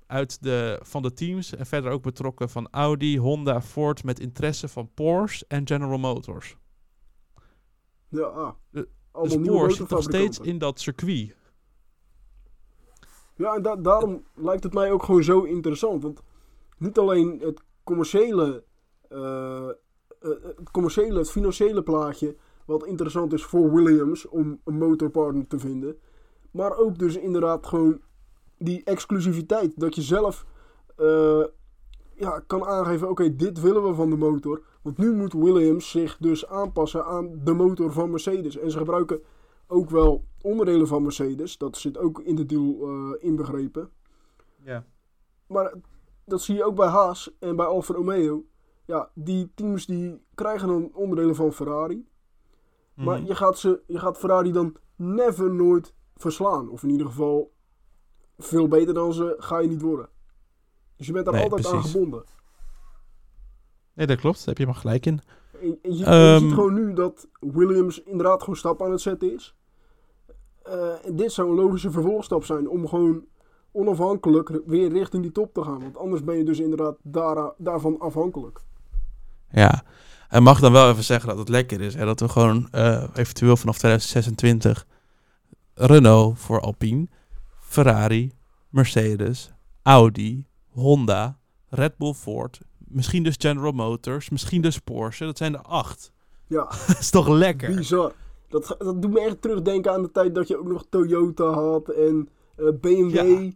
uit 0.07 0.43
de, 0.43 0.79
van 0.83 1.03
de 1.03 1.13
teams 1.13 1.55
en 1.55 1.67
verder 1.67 1.91
ook 1.91 2.03
betrokken 2.03 2.51
van 2.51 2.69
Audi, 2.71 3.19
Honda, 3.19 3.63
Ford 3.63 4.05
met 4.05 4.21
interesse 4.21 4.69
van 4.69 4.91
Porsche 4.95 5.45
en 5.49 5.67
General 5.67 5.99
Motors. 5.99 6.57
Ja, 8.09 8.23
ah. 8.23 8.53
De- 8.71 8.89
Allemaal 9.13 9.39
nieuwe 9.39 9.59
Porsche 9.59 9.77
zit 9.77 9.91
nog 9.91 10.03
steeds 10.03 10.39
in 10.41 10.59
dat 10.59 10.81
circuit. 10.81 11.35
Ja, 13.37 13.55
en 13.55 13.63
da- 13.63 13.77
daarom 13.77 14.25
lijkt 14.35 14.63
het 14.63 14.73
mij 14.75 14.91
ook 14.93 15.03
gewoon 15.03 15.23
zo 15.25 15.43
interessant. 15.43 16.03
Want 16.03 16.23
niet 16.79 16.99
alleen 16.99 17.39
het 17.41 17.61
commerciële, 17.85 18.65
eh, 19.09 19.69
eh, 19.69 19.75
het 20.57 20.71
commerciële, 20.71 21.19
het 21.19 21.31
financiële 21.31 21.83
plaatje, 21.83 22.37
wat 22.67 22.87
interessant 22.87 23.33
is 23.33 23.45
voor 23.45 23.73
Williams 23.75 24.27
om 24.29 24.61
een 24.65 24.79
motorpartner 24.79 25.47
te 25.47 25.59
vinden. 25.59 25.97
Maar 26.51 26.77
ook 26.77 26.99
dus 26.99 27.17
inderdaad 27.17 27.67
gewoon 27.67 28.01
die 28.59 28.85
exclusiviteit. 28.85 29.81
Dat 29.81 29.95
je 29.95 30.03
zelf 30.03 30.47
eh, 30.97 31.45
ja, 32.15 32.41
kan 32.47 32.65
aangeven, 32.65 33.11
oké, 33.11 33.37
dit 33.37 33.61
willen 33.61 33.89
we 33.89 33.95
van 33.95 34.11
de 34.11 34.17
motor. 34.17 34.63
Want 34.87 34.99
nu 34.99 35.13
moet 35.13 35.33
Williams 35.33 35.91
zich 35.91 36.17
dus 36.21 36.47
aanpassen 36.47 37.05
aan 37.05 37.41
de 37.45 37.53
motor 37.53 37.93
van 37.93 38.11
Mercedes. 38.11 38.57
En 38.57 38.71
ze 38.71 38.79
gebruiken 38.79 39.21
ook 39.67 39.91
wel 39.91 40.25
onderdelen 40.43 40.87
van 40.87 41.03
Mercedes. 41.03 41.59
Dat 41.59 41.77
zit 41.77 41.99
ook 41.99 42.21
in 42.21 42.37
de 42.37 42.47
deal 42.47 42.79
eh, 42.83 43.25
inbegrepen. 43.25 43.91
Ja. 44.63 44.85
Maar 45.47 45.75
dat 46.25 46.41
zie 46.43 46.55
je 46.55 46.65
ook 46.65 46.75
bij 46.77 46.89
Haas 46.89 47.37
en 47.39 47.57
bij 47.57 47.67
Alfa 47.67 47.95
Romeo. 47.95 48.45
Ja, 48.85 49.11
die 49.15 49.51
teams 49.55 49.87
die 49.87 50.23
krijgen 50.35 50.69
dan 50.69 50.91
onderdelen 50.95 51.35
van 51.35 51.53
Ferrari. 51.53 52.07
Maar 52.95 53.19
Mhm. 53.19 53.27
je 53.27 53.35
gaat, 53.35 53.59
ze, 53.59 53.83
je 53.87 53.99
gaat 53.99 54.19
Ferrari 54.19 54.53
dan 54.53 54.77
never 54.97 55.51
nooit 55.55 55.95
verslaan. 56.17 56.69
Of 56.69 56.83
in 56.83 56.91
ieder 56.91 57.07
geval 57.07 57.53
veel 58.39 58.69
beter 58.69 58.95
dan 58.95 59.13
ze 59.13 59.35
ga 59.39 59.59
je 59.59 59.69
niet 59.69 59.83
worden. 59.83 60.09
Dus 60.97 61.07
je 61.07 61.13
bent 61.13 61.25
daar 61.25 61.35
Nee, 61.35 61.43
altijd 61.43 61.67
aan 61.67 61.83
gebonden. 61.83 62.25
Nee, 63.97 64.07
dat 64.07 64.21
klopt. 64.21 64.37
Daar 64.39 64.47
heb 64.47 64.59
je 64.59 64.67
maar 64.67 64.75
gelijk 64.75 65.07
in. 65.07 65.21
En, 65.63 65.79
en 65.83 65.93
je, 65.93 65.99
je 65.99 66.05
Ehm. 66.05 66.39
ziet 66.39 66.53
gewoon 66.53 66.75
nu 66.75 66.93
dat 66.93 67.27
Williams 67.41 68.03
inderdaad 68.03 68.41
gewoon 68.41 68.57
stap 68.57 68.83
aan 68.83 68.91
het 68.91 69.01
zetten 69.01 69.35
is. 69.35 69.55
Eh, 70.63 71.05
en 71.07 71.17
dit 71.17 71.33
zou 71.33 71.49
een 71.49 71.55
logische 71.55 71.91
vervolgstap 71.91 72.45
zijn 72.45 72.69
om 72.69 72.89
gewoon 72.89 73.25
onafhankelijk 73.73 74.61
weer 74.67 74.93
richting 74.93 75.23
die 75.23 75.33
top 75.33 75.55
te 75.55 75.63
gaan. 75.63 75.81
Want 75.81 75.97
anders 75.99 76.25
ben 76.25 76.37
je 76.37 76.45
dus 76.45 76.59
inderdaad 76.61 76.97
daar, 77.03 77.53
daarvan 77.59 77.99
afhankelijk. 78.01 78.61
Ja. 79.51 79.83
Hij 80.29 80.41
mag 80.41 80.61
dan 80.61 80.73
wel 80.73 80.91
even 80.91 81.05
zeggen 81.05 81.29
dat 81.29 81.39
het 81.39 81.49
lekker 81.49 81.81
is. 81.81 81.95
Hè? 81.95 82.05
Dat 82.05 82.21
we 82.21 82.29
gewoon 82.29 82.69
eh, 82.71 83.05
eventueel 83.15 83.57
vanaf 83.57 83.79
2026 83.79 84.87
Renault 85.75 86.39
voor 86.39 86.61
Alpine, 86.61 87.07
Ferrari, 87.61 88.33
Mercedes, 88.69 89.53
Audi, 89.83 90.47
Honda, 90.69 91.39
Red 91.69 91.97
Bull 91.97 92.13
Ford, 92.13 92.61
misschien 92.89 93.23
dus 93.23 93.35
General 93.39 93.73
Motors, 93.73 94.29
misschien 94.29 94.63
dus 94.63 94.79
Porsche. 94.79 95.25
Dat 95.25 95.39
zijn 95.39 95.55
er 95.55 95.63
acht. 95.63 96.13
Ja, 96.47 96.65
dat 96.87 96.99
is 96.99 97.11
toch 97.11 97.29
lekker? 97.29 97.75
bizar. 97.75 98.13
Dat, 98.49 98.75
dat 98.79 99.03
doet 99.03 99.13
me 99.13 99.21
echt 99.21 99.43
terugdenken 99.43 99.93
aan 99.93 100.03
de 100.03 100.11
tijd 100.11 100.35
dat 100.35 100.49
je 100.49 100.59
ook 100.59 100.69
nog 100.69 100.87
Toyota 100.89 101.45
had 101.45 101.89
en 101.89 102.29
eh, 102.57 102.67
BMW. 102.81 103.15
Ja. 103.15 103.53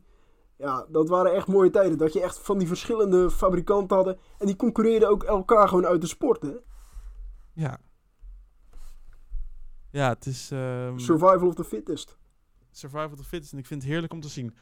Ja. 0.56 0.86
dat 0.88 1.08
waren 1.08 1.34
echt 1.34 1.46
mooie 1.46 1.70
tijden. 1.70 1.98
Dat 1.98 2.12
je 2.12 2.20
echt 2.22 2.38
van 2.38 2.58
die 2.58 2.68
verschillende 2.68 3.30
fabrikanten 3.30 3.96
hadden. 3.96 4.18
En 4.38 4.46
die 4.46 4.56
concurreerden 4.56 5.08
ook 5.08 5.22
elkaar 5.22 5.68
gewoon 5.68 5.86
uit 5.86 6.00
de 6.00 6.06
sport. 6.06 6.42
Hè? 6.42 6.52
Ja. 7.52 7.78
Ja, 9.90 10.08
het 10.08 10.26
is... 10.26 10.50
ehm, 10.50 10.98
Survival 10.98 11.46
of 11.46 11.54
the 11.54 11.64
fittest. 11.64 12.18
Survival 12.70 13.10
of 13.10 13.16
the 13.16 13.24
Fittest. 13.24 13.52
En 13.52 13.58
ik 13.58 13.66
vind 13.66 13.82
het 13.82 13.90
heerlijk 13.90 14.12
om 14.12 14.20
te 14.20 14.28
zien. 14.28 14.54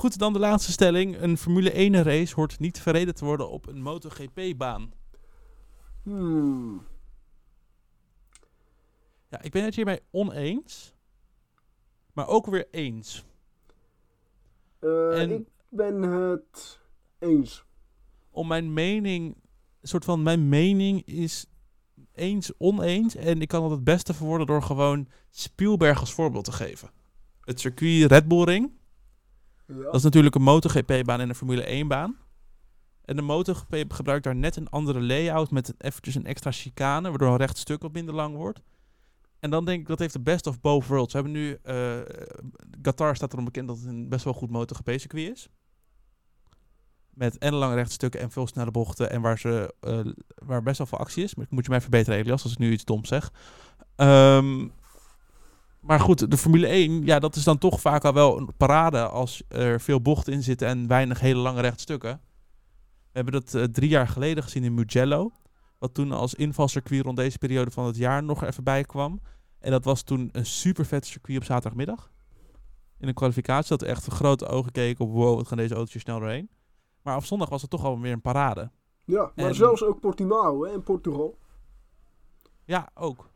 Goed, 0.00 0.18
dan 0.18 0.32
de 0.32 0.38
laatste 0.38 0.72
stelling. 0.72 1.20
Een 1.20 1.38
Formule 1.38 1.70
1 1.72 2.02
race 2.02 2.34
hoort 2.34 2.58
niet 2.58 2.80
verreden 2.80 3.14
te 3.14 3.24
worden 3.24 3.50
op 3.50 3.66
een 3.66 3.82
MotoGP-baan. 3.82 4.92
Hmm. 6.02 6.86
Ja, 9.28 9.42
ik 9.42 9.50
ben 9.50 9.64
het 9.64 9.74
hiermee 9.74 10.00
oneens. 10.10 10.94
Maar 12.12 12.26
ook 12.28 12.46
weer 12.46 12.68
eens. 12.70 13.24
Eh, 14.78 15.20
En- 15.20 15.30
Ik 15.30 15.48
ben 15.68 16.02
het 16.02 16.80
eens. 17.18 17.64
Om 18.30 18.46
mijn 18.46 18.72
mening... 18.72 19.36
Een 19.80 19.88
soort 19.88 20.04
van 20.04 20.22
mijn 20.22 20.48
mening 20.48 21.06
is 21.06 21.46
eens 22.12 22.52
oneens. 22.58 23.14
En 23.14 23.40
ik 23.40 23.48
kan 23.48 23.62
het 23.62 23.72
het 23.72 23.84
beste 23.84 24.14
verwoorden 24.14 24.46
door 24.46 24.62
gewoon 24.62 25.08
Spielberg 25.30 26.00
als 26.00 26.12
voorbeeld 26.12 26.44
te 26.44 26.52
geven. 26.52 26.90
Het 27.40 27.60
circuit 27.60 28.10
Red 28.10 28.28
Bull 28.28 28.44
Ring. 28.44 28.78
Dat 29.78 29.94
is 29.94 30.02
natuurlijk 30.02 30.34
een 30.34 30.42
MotoGP-baan 30.42 31.20
en 31.20 31.28
een 31.28 31.34
Formule 31.34 31.84
1-baan. 31.84 32.16
En 33.04 33.16
de 33.16 33.22
MotoGP 33.22 33.92
gebruikt 33.92 34.24
daar 34.24 34.36
net 34.36 34.56
een 34.56 34.68
andere 34.68 35.00
layout 35.00 35.50
met 35.50 35.74
eventjes 35.78 36.14
een 36.14 36.26
extra 36.26 36.50
chicane, 36.50 37.08
waardoor 37.08 37.28
een 37.28 37.36
recht 37.36 37.58
stuk 37.58 37.82
wat 37.82 37.92
minder 37.92 38.14
lang 38.14 38.36
wordt. 38.36 38.60
En 39.38 39.50
dan 39.50 39.64
denk 39.64 39.80
ik 39.80 39.86
dat 39.86 39.98
heeft 39.98 40.12
de 40.12 40.20
best 40.20 40.46
of 40.46 40.60
both 40.60 40.86
worlds. 40.86 41.12
We 41.12 41.20
hebben 41.20 41.40
nu, 41.40 41.58
eh 41.62 41.98
Qatar 42.82 43.16
staat 43.16 43.32
erom 43.32 43.44
bekend 43.44 43.68
dat 43.68 43.76
het 43.76 43.86
een 43.86 44.08
best 44.08 44.24
wel 44.24 44.32
goed 44.32 44.50
MotoGP-circuit 44.50 45.30
is. 45.30 45.48
Met 47.10 47.38
en 47.38 47.54
lange 47.54 47.74
rechtstukken 47.74 48.20
en 48.20 48.30
veel 48.30 48.46
snelle 48.46 48.70
bochten 48.70 49.10
en 49.10 49.20
waar, 49.20 49.38
ze, 49.38 49.74
eh, 49.80 50.00
waar 50.34 50.62
best 50.62 50.78
wel 50.78 50.86
veel 50.86 50.98
actie 50.98 51.24
is. 51.24 51.34
Maar 51.34 51.46
moet 51.48 51.64
je 51.64 51.70
mij 51.70 51.80
verbeteren, 51.80 52.18
Elias, 52.18 52.42
als 52.42 52.52
ik 52.52 52.58
nu 52.58 52.72
iets 52.72 52.84
doms 52.84 53.08
zeg. 53.08 53.32
Ehm, 53.96 54.68
maar 55.80 56.00
goed, 56.00 56.30
de 56.30 56.36
Formule 56.36 56.66
1, 56.66 57.04
ja, 57.04 57.18
dat 57.18 57.36
is 57.36 57.44
dan 57.44 57.58
toch 57.58 57.80
vaak 57.80 58.04
al 58.04 58.12
wel 58.12 58.38
een 58.38 58.50
parade 58.56 59.08
als 59.08 59.42
er 59.48 59.80
veel 59.80 60.00
bochten 60.00 60.32
in 60.32 60.42
zitten 60.42 60.68
en 60.68 60.86
weinig 60.86 61.20
hele 61.20 61.40
lange 61.40 61.60
rechtstukken. 61.60 62.20
We 63.12 63.18
hebben 63.20 63.32
dat 63.32 63.54
eh, 63.54 63.62
drie 63.62 63.88
jaar 63.88 64.08
geleden 64.08 64.42
gezien 64.42 64.64
in 64.64 64.74
Mugello. 64.74 65.30
Wat 65.78 65.94
toen 65.94 66.12
als 66.12 66.34
invalcircuit 66.34 67.02
rond 67.04 67.16
deze 67.16 67.38
periode 67.38 67.70
van 67.70 67.86
het 67.86 67.96
jaar 67.96 68.22
nog 68.22 68.44
even 68.44 68.64
bij 68.64 68.82
kwam. 68.84 69.20
En 69.58 69.70
dat 69.70 69.84
was 69.84 70.02
toen 70.02 70.28
een 70.32 70.46
super 70.46 70.86
vet 70.86 71.06
circuit 71.06 71.38
op 71.38 71.44
zaterdagmiddag. 71.44 72.10
In 72.98 73.08
een 73.08 73.14
kwalificatie 73.14 73.68
dat 73.68 73.80
we 73.80 73.86
echt 73.86 74.06
een 74.06 74.12
grote 74.12 74.46
ogen 74.46 74.72
keken 74.72 75.04
op 75.04 75.12
wow, 75.12 75.36
wat 75.36 75.48
gaan 75.48 75.56
deze 75.56 75.74
autootjes 75.74 76.02
snel 76.02 76.18
doorheen. 76.18 76.50
Maar 77.02 77.16
op 77.16 77.24
zondag 77.24 77.48
was 77.48 77.60
het 77.62 77.70
toch 77.70 77.84
alweer 77.84 78.12
een 78.12 78.20
parade. 78.20 78.70
Ja, 79.04 79.32
maar 79.34 79.46
En- 79.46 79.54
zelfs 79.54 79.82
ook 79.82 80.00
Portimao 80.00 80.64
hè, 80.64 80.72
in 80.72 80.82
Portugal. 80.82 81.38
Ja, 82.64 82.90
ook. 82.94 83.29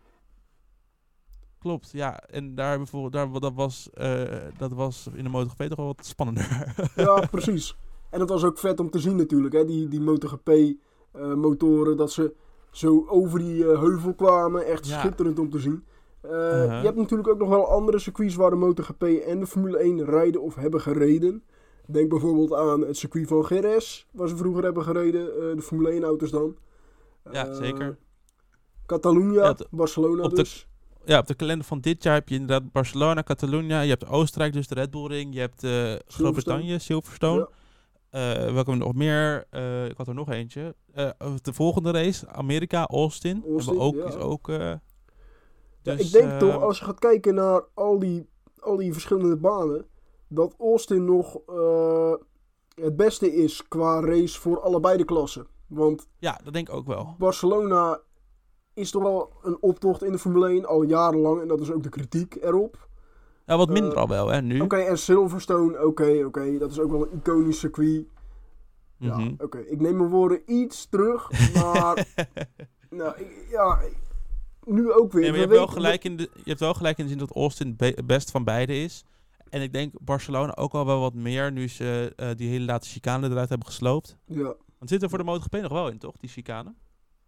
Klopt, 1.65 1.91
ja. 1.93 2.21
En 2.21 2.55
daar 2.55 2.77
bijvoorbeeld, 2.77 3.13
daar, 3.13 3.41
dat, 3.41 3.53
was, 3.55 3.89
eh, 3.95 4.23
dat 4.59 4.73
was 4.73 5.09
in 5.15 5.25
de 5.25 5.31
MotoGP 5.31 5.63
toch 5.63 5.77
wel 5.77 5.87
wat 5.87 6.07
spannender. 6.07 6.75
Ja, 6.97 7.27
precies. 7.31 7.77
En 8.11 8.21
het 8.21 8.29
was 8.29 8.45
ook 8.45 8.59
vet 8.59 8.81
om 8.81 8.91
te 8.91 8.99
zien 8.99 9.17
natuurlijk, 9.17 9.55
hè, 9.55 9.65
die, 9.65 9.89
die 9.89 10.01
MotoGP-motoren, 10.01 11.97
dat 11.97 12.13
ze 12.13 12.35
zo 12.71 13.05
over 13.09 13.39
die 13.39 13.71
eh, 13.73 13.81
heuvel 13.81 14.15
kwamen. 14.15 14.67
Echt 14.67 14.87
Ja. 14.89 14.99
schitterend 14.99 15.39
om 15.39 15.51
te 15.51 15.59
zien. 15.59 15.85
Eh, 16.21 16.31
Uh-huh. 16.31 16.79
Je 16.81 16.85
hebt 16.87 16.97
natuurlijk 16.97 17.29
ook 17.29 17.39
nog 17.39 17.49
wel 17.49 17.69
andere 17.71 17.99
circuits 17.99 18.35
waar 18.35 18.51
de 18.51 18.57
MotoGP 18.57 19.03
en 19.03 19.41
de 19.41 19.47
Formule 19.47 19.79
1 19.79 20.05
rijden 20.05 20.43
of 20.43 20.55
hebben 20.55 20.81
gereden. 20.81 21.43
Denk 21.87 22.09
bijvoorbeeld 22.09 22.53
aan 22.55 22.81
het 22.81 22.97
circuit 22.97 23.29
van 23.29 23.47
Jerez, 23.49 24.07
waar 24.11 24.29
ze 24.29 24.37
vroeger 24.37 24.65
hebben 24.65 24.83
gereden, 24.83 25.27
eh, 25.27 25.57
de 25.57 25.63
Formule 25.63 25.91
1-auto's 26.01 26.31
dan. 26.31 26.57
Ja, 27.33 27.47
Eh, 27.49 27.55
zeker. 27.55 27.97
Catalunya, 28.87 29.43
Ja, 29.45 29.57
Barcelona 29.71 30.23
op 30.23 30.31
de- 30.31 30.37
dus. 30.37 30.69
Ja, 31.05 31.19
op 31.19 31.27
de 31.27 31.35
kalender 31.35 31.67
van 31.67 31.81
dit 31.81 32.03
jaar 32.03 32.15
heb 32.15 32.29
je 32.29 32.35
inderdaad 32.35 32.73
Barcelona, 32.73 33.23
Catalunya. 33.23 33.81
Je 33.81 33.89
hebt 33.89 34.09
Oostenrijk, 34.09 34.53
dus 34.53 34.69
de 34.69 34.75
Red 34.75 34.91
Bull 34.91 35.07
Ring. 35.07 35.35
Je 35.35 35.41
hebt 35.41 35.65
eh 35.65 35.95
Groot-Brittannië, 36.07 36.79
Silverstone. 36.79 37.49
Ja. 38.11 38.43
Eh, 38.45 38.53
welke 38.53 38.75
nog 38.75 38.95
meer? 38.95 39.47
Eh, 39.51 39.85
ik 39.85 39.97
had 39.97 40.09
er 40.09 40.15
nog 40.15 40.31
eentje. 40.31 40.75
De 41.43 41.53
volgende 41.53 41.91
race, 41.91 42.29
Amerika, 42.29 42.87
Austin. 42.87 43.45
Austin, 43.47 43.75
hebben 43.75 43.75
we 43.75 43.81
ook, 43.81 43.95
ja. 43.95 44.05
is 44.05 44.23
ook 44.23 44.47
Ja, 44.47 44.81
dus, 45.83 46.07
ik 46.07 46.13
denk 46.13 46.41
toch, 46.41 46.63
als 46.63 46.79
je 46.79 46.85
gaat 46.85 46.99
kijken 46.99 47.35
naar 47.35 47.63
al 47.75 47.99
die, 47.99 48.29
al 48.61 48.77
die 48.77 48.93
verschillende 48.93 49.37
banen, 49.37 49.87
dat 50.29 50.55
Austin 50.59 51.05
nog 51.05 51.39
het 52.75 52.97
beste 52.97 53.35
is 53.35 53.69
qua 53.69 54.01
race 54.01 54.41
voor 54.41 54.61
allebei 54.61 54.97
de 54.97 55.05
klassen. 55.05 55.47
Want 55.67 56.09
Ja, 56.19 56.41
dat 56.45 56.53
denk 56.53 56.69
ik 56.69 56.75
ook 56.75 56.87
wel. 56.87 57.15
Barcelona 57.19 58.01
is 58.75 58.91
toch 58.91 59.03
wel 59.03 59.33
een 59.43 59.57
optocht 59.61 60.03
in 60.03 60.13
de 60.13 60.19
Formule 60.19 60.49
1 60.49 60.65
al 60.67 60.83
jarenlang 60.83 61.41
en 61.41 61.49
dat 61.49 61.61
is 61.61 61.71
ook 61.73 61.83
de 61.83 61.89
kritiek 61.89 62.37
erop. 62.41 62.89
Ja, 63.47 63.57
wat 63.57 63.69
minder 63.69 63.93
Eh, 63.93 63.99
al 63.99 64.09
wel, 64.09 64.29
hè, 64.29 64.43
nu. 64.43 64.61
Oké, 64.61 64.77
en 64.77 64.99
Silverstone, 64.99 65.87
oké, 65.87 66.23
oké, 66.27 66.59
dat 66.59 66.71
is 66.71 66.81
ook 66.81 66.91
wel 66.91 67.03
een 67.03 67.19
iconisch 67.19 67.59
circuit. 67.59 68.05
Ja, 68.99 69.19
Mhm. 69.19 69.35
oké, 69.39 69.59
ik 69.59 69.81
neem 69.81 69.97
mijn 69.97 70.11
woorden 70.11 70.43
iets 70.47 70.87
terug, 70.89 71.31
maar 71.55 72.07
nou, 72.91 73.15
ja, 73.51 73.81
nu 74.65 74.93
ook 74.93 75.13
weer. 75.13 75.21
Nee, 75.23 75.31
maar 75.31 75.41
je 75.41 75.47
hebt, 75.47 75.57
wel 75.59 75.67
gelijk 75.67 76.05
in 76.05 76.17
de, 76.17 76.23
je 76.35 76.43
hebt 76.49 76.61
wel 76.61 76.75
gelijk 76.75 76.99
in 76.99 77.05
de 77.05 77.11
zin 77.11 77.19
dat 77.19 77.35
Austin 77.35 77.77
be- 77.77 78.03
best 78.07 78.31
van 78.31 78.45
beide 78.45 78.77
is. 78.83 79.05
En 79.49 79.63
ik 79.63 79.73
denk 79.73 79.93
Barcelona 80.01 80.57
ook 80.57 80.73
al 80.73 80.87
wel 80.87 81.01
wat 81.01 81.15
meer 81.15 81.53
nu 81.53 81.69
ze 81.69 82.13
eh, 82.17 82.29
die 82.37 82.49
hele 82.49 82.65
late 82.65 82.89
chicane 82.89 83.31
eruit 83.31 83.49
hebben 83.49 83.67
gesloopt. 83.67 84.17
Ja, 84.27 84.55
Want 84.79 84.91
zit 84.91 85.03
er 85.03 85.09
voor 85.09 85.19
de 85.19 85.25
MotoGP 85.25 85.53
nog 85.53 85.73
wel 85.73 85.89
in, 85.89 85.99
toch? 85.99 86.17
Die 86.17 86.31
chicane? 86.31 86.75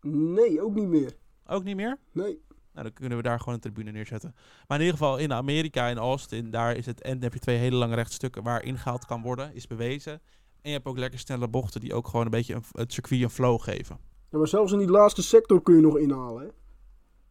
nee, 0.01 0.63
ook 0.63 0.75
niet 0.75 0.89
meer. 0.89 1.13
Ook 1.47 1.65
niet 1.65 1.77
meer? 1.77 1.99
Nee. 2.13 2.45
Nou, 2.73 2.89
dan 2.89 2.93
kunnen 2.93 3.19
we 3.19 3.25
daar 3.25 3.39
gewoon 3.39 3.55
een 3.55 3.61
tribune 3.61 3.91
neerzetten. 3.91 4.35
Maar 4.67 4.79
in 4.79 4.85
ieder 4.85 4.99
geval 4.99 5.17
in 5.17 5.33
Amerika, 5.33 5.87
in 5.87 5.99
Austin, 5.99 6.51
daar 6.51 6.77
is 6.77 6.87
het. 6.87 7.03
En 7.03 7.13
dan 7.13 7.23
heb 7.23 7.33
je 7.33 7.39
twee 7.39 7.57
hele 7.57 7.77
lange 7.77 7.95
rechtstukken 7.95 8.43
waar 8.43 8.65
ingehaald 8.65 9.07
kan 9.07 9.23
worden, 9.23 9.55
is 9.55 9.67
bewezen. 9.67 10.13
En 10.13 10.71
je 10.71 10.73
hebt 10.73 10.87
ook 10.87 10.99
lekker 10.99 11.19
snelle 11.19 11.49
bochten 11.49 11.81
die 11.81 11.95
ook 11.95 12.09
gewoon 12.09 12.25
een 12.25 12.31
beetje 12.31 12.55
een, 12.55 12.63
het 12.73 12.93
circuit 12.93 13.23
een 13.23 13.31
flow 13.31 13.61
geven. 13.61 13.99
Ja, 14.31 14.39
maar 14.39 14.49
zelfs 14.49 14.73
in 14.73 14.79
die 14.79 14.91
laatste 14.91 15.23
sector 15.23 15.63
kun 15.63 15.75
je 15.75 15.81
nog 15.81 15.99
inhalen. 15.99 16.43
Hè? 16.43 16.49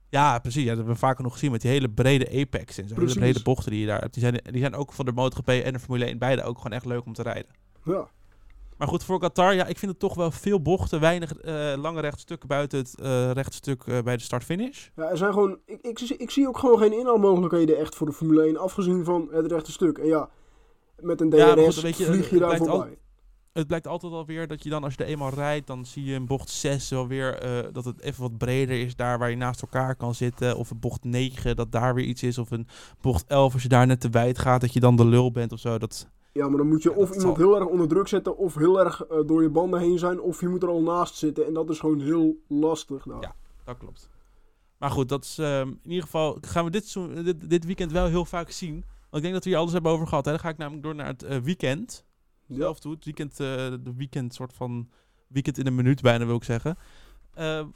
Ja, 0.09 0.39
precies. 0.39 0.61
Ja, 0.61 0.67
dat 0.67 0.77
hebben 0.77 0.93
we 0.93 0.99
vaker 0.99 1.23
nog 1.23 1.33
gezien 1.33 1.51
met 1.51 1.61
die 1.61 1.71
hele 1.71 1.89
brede 1.89 2.41
apex 2.41 2.77
en 2.77 2.87
zo. 2.87 2.95
Hele 2.95 3.13
brede 3.13 3.41
bochten 3.43 3.71
die 3.71 3.79
je 3.79 3.87
daar 3.87 4.01
hebt. 4.01 4.13
Die 4.13 4.23
zijn, 4.23 4.41
die 4.51 4.61
zijn 4.61 4.75
ook 4.75 4.93
van 4.93 5.05
de 5.05 5.11
MotoGP 5.11 5.49
en 5.49 5.73
de 5.73 5.79
Formule 5.79 6.05
1 6.05 6.17
beide 6.17 6.43
ook 6.43 6.57
gewoon 6.57 6.73
echt 6.73 6.85
leuk 6.85 7.05
om 7.05 7.13
te 7.13 7.21
rijden. 7.21 7.51
Ja. 7.83 8.07
Maar 8.77 8.87
goed, 8.87 9.03
voor 9.03 9.19
Qatar, 9.19 9.53
ja, 9.53 9.65
ik 9.65 9.77
vind 9.77 9.91
het 9.91 9.99
toch 9.99 10.13
wel 10.15 10.31
veel 10.31 10.61
bochten, 10.61 10.99
weinig 10.99 11.33
eh, 11.35 11.73
lange 11.77 12.01
rechtstukken 12.01 12.47
buiten 12.47 12.79
het 12.79 12.99
eh, 12.99 13.31
rechtstuk 13.31 13.83
eh, 13.83 14.01
bij 14.01 14.17
de 14.17 14.23
start-finish. 14.23 14.87
ja, 14.95 15.09
er 15.09 15.17
zijn 15.17 15.33
gewoon, 15.33 15.57
ik, 15.65 15.81
ik, 15.81 15.99
zie- 15.99 16.17
ik 16.17 16.31
zie 16.31 16.47
ook 16.47 16.57
gewoon 16.57 16.77
geen 16.77 16.99
inhaalmogelijkheden 16.99 17.77
echt 17.77 17.95
voor 17.95 18.07
de 18.07 18.13
Formule 18.13 18.43
1, 18.43 18.57
afgezien 18.57 19.03
van 19.05 19.27
het 19.31 19.51
rechte 19.51 19.71
stuk. 19.71 19.97
En 19.97 20.07
ja, 20.07 20.29
met 20.99 21.21
een 21.21 21.29
DRS 21.29 21.39
Ja, 21.39 21.55
maar 21.55 21.63
goed, 21.63 21.81
weet 21.81 21.97
je, 21.97 22.05
vlieg 22.05 22.29
je 22.29 22.39
daar 22.39 22.57
voorbij. 22.57 22.97
Het 23.53 23.67
blijkt 23.67 23.87
altijd 23.87 24.13
alweer 24.13 24.47
dat 24.47 24.63
je 24.63 24.69
dan, 24.69 24.83
als 24.83 24.93
je 24.95 25.03
er 25.03 25.09
eenmaal 25.09 25.29
rijdt, 25.33 25.67
dan 25.67 25.85
zie 25.85 26.03
je 26.03 26.13
in 26.13 26.25
bocht 26.25 26.49
6 26.49 26.89
wel 26.89 27.07
weer 27.07 27.39
dat 27.71 27.85
het 27.85 28.01
even 28.01 28.21
wat 28.21 28.37
breder 28.37 28.79
is 28.81 28.95
daar 28.95 29.19
waar 29.19 29.29
je 29.29 29.35
naast 29.35 29.61
elkaar 29.61 29.95
kan 29.95 30.15
zitten. 30.15 30.57
Of 30.57 30.71
bocht 30.75 31.03
9, 31.03 31.55
dat 31.55 31.71
daar 31.71 31.93
weer 31.95 32.05
iets 32.05 32.23
is. 32.23 32.37
Of 32.37 32.51
een 32.51 32.67
bocht 33.01 33.25
11, 33.27 33.53
als 33.53 33.61
je 33.63 33.67
daar 33.69 33.87
net 33.87 34.01
te 34.01 34.09
wijd 34.09 34.39
gaat, 34.39 34.61
dat 34.61 34.73
je 34.73 34.79
dan 34.79 34.95
de 34.95 35.05
lul 35.05 35.31
bent 35.31 35.51
of 35.51 35.59
zo. 35.59 35.77
Dat, 35.77 36.07
Ja, 36.37 36.47
maar 36.47 36.57
dan 36.57 36.67
moet 36.67 36.83
je 36.83 36.89
Ja, 36.89 36.95
of 36.95 37.03
iemand 37.13 37.21
zal- 37.21 37.35
heel 37.35 37.55
erg 37.59 37.65
onder 37.65 37.87
druk 37.87 38.07
zetten, 38.07 38.37
of 38.37 38.55
heel 38.55 38.79
erg 38.79 39.05
eh, 39.05 39.17
door 39.25 39.41
je 39.41 39.49
banden 39.49 39.79
heen 39.79 39.99
zijn, 39.99 40.21
of 40.21 40.39
je 40.41 40.47
moet 40.47 40.63
er 40.63 40.69
al 40.69 40.81
naast 40.81 41.15
zitten. 41.15 41.45
En 41.45 41.53
dat 41.53 41.69
is 41.69 41.79
gewoon 41.79 41.99
heel 41.99 42.35
lastig. 42.47 43.03
daar. 43.03 43.21
Ja. 43.21 43.35
dat 43.63 43.77
klopt. 43.77 44.09
Maar 44.77 44.91
goed, 44.91 45.09
dat 45.09 45.23
is 45.23 45.37
ehm, 45.37 45.67
in 45.67 45.79
ieder 45.89 46.03
geval 46.03 46.37
gaan 46.41 46.65
we 46.65 46.71
dit, 46.71 46.87
zo- 46.87 47.23
dit, 47.23 47.49
dit 47.49 47.65
weekend 47.65 47.91
wel 47.91 48.05
heel 48.07 48.25
vaak 48.25 48.51
zien. 48.51 48.73
Want 48.73 49.15
ik 49.15 49.21
denk 49.21 49.33
dat 49.33 49.43
we 49.43 49.49
hier 49.49 49.59
alles 49.59 49.73
hebben 49.73 49.91
over 49.91 50.07
gehad. 50.07 50.25
Hè. 50.25 50.31
Dan 50.31 50.39
ga 50.39 50.49
ik 50.49 50.57
namelijk 50.57 50.83
door 50.83 50.95
naar 50.95 51.07
het 51.07 51.23
eh, 51.23 51.37
weekend. 51.37 52.05
Ja. 52.45 52.55
zelf 52.55 52.79
toe. 52.79 52.93
Het 52.93 53.05
weekend, 53.05 53.31
eh, 53.31 53.37
de 53.83 53.93
weekend 53.97 54.33
soort 54.33 54.53
van 54.53 54.89
weekend 55.27 55.57
in 55.57 55.67
een 55.67 55.75
minuut 55.75 56.01
bijna 56.01 56.25
wil 56.25 56.35
ik 56.35 56.43
zeggen. 56.43 56.77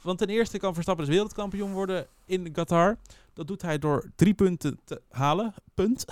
Want 0.02 0.18
ten 0.18 0.28
eerste 0.28 0.58
kan 0.58 0.74
Verstappen 0.74 1.04
dus 1.04 1.14
wereldkampioen 1.14 1.72
worden 1.72 2.06
in 2.26 2.52
Qatar. 2.52 2.96
Dat 3.34 3.46
doet 3.46 3.62
hij 3.62 3.78
door 3.78 4.10
drie 4.16 4.34
punten 4.34 4.78
te 4.84 5.00
halen. 5.10 5.54
Punt. 5.74 6.04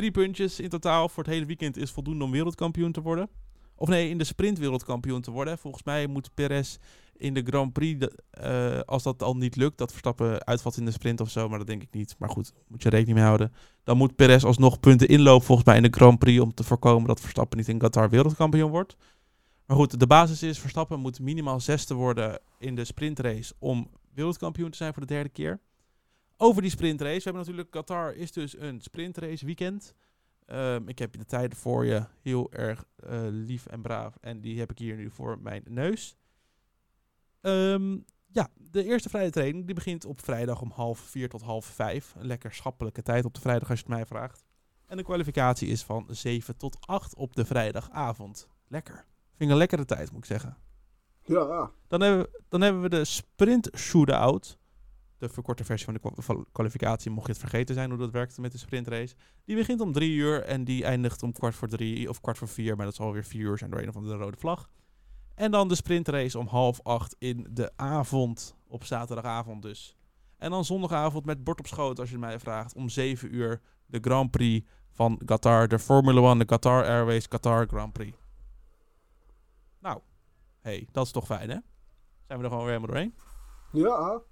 drie 0.01 0.11
puntjes 0.11 0.61
in 0.61 0.69
totaal 0.69 1.09
voor 1.09 1.23
het 1.23 1.33
hele 1.33 1.47
weekend 1.47 1.77
is 1.77 1.91
voldoende 1.91 2.25
om 2.25 2.31
wereldkampioen 2.31 2.93
te 2.93 3.01
worden. 3.01 3.29
Of 3.75 3.89
nee, 3.89 4.09
in 4.09 4.19
de 4.19 4.25
sprint 4.25 4.59
wereldkampioen 4.59 5.21
te 5.21 5.31
worden. 5.31 5.59
Volgens 5.59 5.83
mij 5.83 6.07
moet 6.07 6.35
Perez 6.35 6.77
in 7.17 7.35
de 7.35 7.43
Grand 7.43 7.73
Prix, 7.73 8.07
eh, 8.31 8.81
als 8.81 9.03
dat 9.03 9.23
al 9.23 9.37
niet 9.37 9.57
lukt, 9.57 9.79
dat 9.79 9.91
Verstappen 9.91 10.47
uitvalt 10.47 10.77
in 10.77 10.85
de 10.85 10.91
sprint 10.91 11.21
of 11.21 11.31
zo, 11.31 11.49
maar 11.49 11.59
dat 11.59 11.67
denk 11.67 11.83
ik 11.83 11.93
niet. 11.93 12.15
Maar 12.19 12.29
goed, 12.29 12.53
moet 12.69 12.83
je 12.83 12.89
rekening 12.89 13.17
mee 13.17 13.27
houden. 13.27 13.53
Dan 13.85 13.97
moet 13.97 14.17
Perez 14.17 14.45
alsnog 14.45 14.81
punten 14.81 15.09
inlopen 15.09 15.47
volgens 15.47 15.67
mij 15.67 15.77
in 15.77 15.83
de 15.83 15.97
Grand 15.97 16.19
Prix 16.19 16.41
om 16.41 16.55
te 16.55 16.65
voorkomen 16.65 17.09
dat 17.09 17.21
Verstappen 17.21 17.59
niet 17.59 17.69
in 17.69 17.79
Qatar 17.79 18.11
wereldkampioen 18.11 18.71
wordt. 18.71 18.97
Maar 19.67 19.77
goed, 19.77 20.01
de 20.01 20.07
basis 20.07 20.43
is 20.43 20.59
Verstappen 20.59 21.01
moet 21.01 21.21
minimaal 21.21 21.61
zesde 21.61 21.95
worden 21.95 22.41
in 22.59 22.75
de 22.75 22.85
sprintrace 22.85 23.55
om 23.59 23.91
wereldkampioen 24.15 24.71
te 24.71 24.77
zijn 24.77 24.93
voor 24.93 25.07
de 25.07 25.15
derde 25.15 25.29
keer. 25.29 25.61
Over 26.43 26.63
die 26.63 26.71
sprintrace, 26.71 27.17
we 27.17 27.23
hebben 27.23 27.43
natuurlijk 27.43 27.71
Qatar 27.71 28.15
is 28.15 28.33
dus 28.33 28.59
een 28.59 28.81
sprintrace 28.81 29.47
weekend. 29.47 29.95
Ehm, 30.47 30.89
ik 30.89 30.99
heb 30.99 31.13
de 31.13 31.25
tijden 31.25 31.59
voor 31.59 31.85
je 31.85 32.05
heel 32.23 32.53
erg 32.53 32.85
eh, 32.97 33.21
lief 33.31 33.67
en 33.67 33.83
braaf 33.83 34.17
en 34.21 34.41
die 34.41 34.59
heb 34.59 34.71
ik 34.71 34.79
hier 34.79 34.97
nu 34.97 35.11
voor 35.11 35.39
mijn 35.41 35.63
neus. 35.69 36.17
Ehm, 37.41 37.99
ja, 38.27 38.49
de 38.55 38.85
eerste 38.85 39.09
vrije 39.09 39.31
training 39.31 39.67
die 39.67 39.75
begint 39.75 40.05
op 40.05 40.21
vrijdag 40.21 40.61
om 40.61 40.71
half 40.71 40.99
vier 40.99 41.29
tot 41.29 41.43
half 41.43 41.65
vijf. 41.65 42.15
Een 42.19 42.27
lekker 42.27 42.53
schappelijke 42.53 43.03
tijd 43.03 43.25
op 43.25 43.35
de 43.35 43.41
vrijdag 43.41 43.71
als 43.71 43.79
je 43.79 43.85
het 43.85 43.95
mij 43.95 44.07
vraagt. 44.07 44.45
En 44.87 44.97
de 44.97 45.03
kwalificatie 45.03 45.69
is 45.69 45.85
van 45.85 46.07
7 46.09 46.57
tot 46.57 46.77
8 46.81 47.15
op 47.15 47.37
de 47.37 47.45
vrijdagavond. 47.45 48.49
Lekker. 48.69 49.05
Vind 49.35 49.51
een 49.51 49.57
lekkere 49.57 49.85
tijd, 49.85 50.11
moet 50.11 50.21
ik 50.21 50.31
zeggen. 50.31 50.57
ja, 51.23 51.71
Dan 51.87 52.01
hebben, 52.01 52.23
we, 52.23 52.43
dan 52.49 52.61
hebben 52.61 52.83
we 52.83 52.89
de 52.89 53.05
sprint 53.05 53.71
shootout. 53.77 54.59
De 55.21 55.29
verkorte 55.29 55.65
versie 55.65 55.87
van 56.03 56.15
de 56.17 56.45
kwalificatie, 56.53 57.11
mocht 57.11 57.27
je 57.27 57.33
het 57.33 57.41
vergeten 57.41 57.75
zijn 57.75 57.91
hoe 57.91 57.99
dat 57.99 58.11
werkte 58.11 58.41
met 58.41 58.53
de 58.53 58.59
sprintrace. 58.59 59.15
Die 59.45 59.57
begint 59.57 59.81
om 59.81 59.93
drie 59.93 60.13
uur 60.13 60.43
en 60.43 60.65
die 60.65 60.85
eindigt 60.85 61.23
om 61.23 61.33
kwart 61.33 61.55
voor 61.55 61.69
drie 61.69 62.09
of 62.09 62.21
kwart 62.21 62.39
voor 62.39 62.49
vier. 62.49 62.77
Maar 62.77 62.87
dat 62.87 62.95
zal 62.95 63.13
weer 63.13 63.25
vier 63.25 63.41
uur 63.41 63.59
zijn 63.59 63.71
door 63.71 63.81
een 63.81 63.89
of 63.89 63.97
andere 63.97 64.17
rode 64.17 64.37
vlag. 64.37 64.71
En 65.35 65.51
dan 65.51 65.69
de 65.69 65.75
sprintrace 65.75 66.39
om 66.39 66.47
half 66.47 66.81
acht 66.83 67.17
in 67.19 67.47
de 67.51 67.73
avond, 67.77 68.57
op 68.67 68.85
zaterdagavond 68.85 69.63
dus. 69.63 69.97
En 70.39 70.51
dan 70.51 70.65
zondagavond 70.65 71.25
met 71.25 71.45
bord 71.45 71.59
op 71.59 71.67
schoot, 71.67 71.99
als 72.01 72.11
je 72.11 72.19
mij 72.19 72.39
vraagt, 72.39 72.75
om 72.75 72.89
zeven 72.89 73.35
uur 73.35 73.61
de 73.87 73.99
Grand 74.01 74.31
Prix 74.31 74.69
van 74.91 75.21
Qatar. 75.25 75.69
De 75.69 75.79
Formula 75.79 76.29
1, 76.29 76.39
de 76.39 76.45
Qatar 76.45 76.85
Airways 76.85 77.29
Qatar 77.29 77.67
Grand 77.67 77.93
Prix. 77.93 78.17
hey, 80.61 80.89
dat 80.93 81.07
is 81.07 81.13
toch 81.13 81.27
fijn, 81.27 81.51
hè? 81.51 81.59
Zijn 82.27 82.39
we 82.39 82.45
er 82.45 82.51
gewoon 82.51 82.65
weer 82.65 82.75
helemaal 82.75 82.95
doorheen? 82.95 83.15
Ja, 83.73 84.23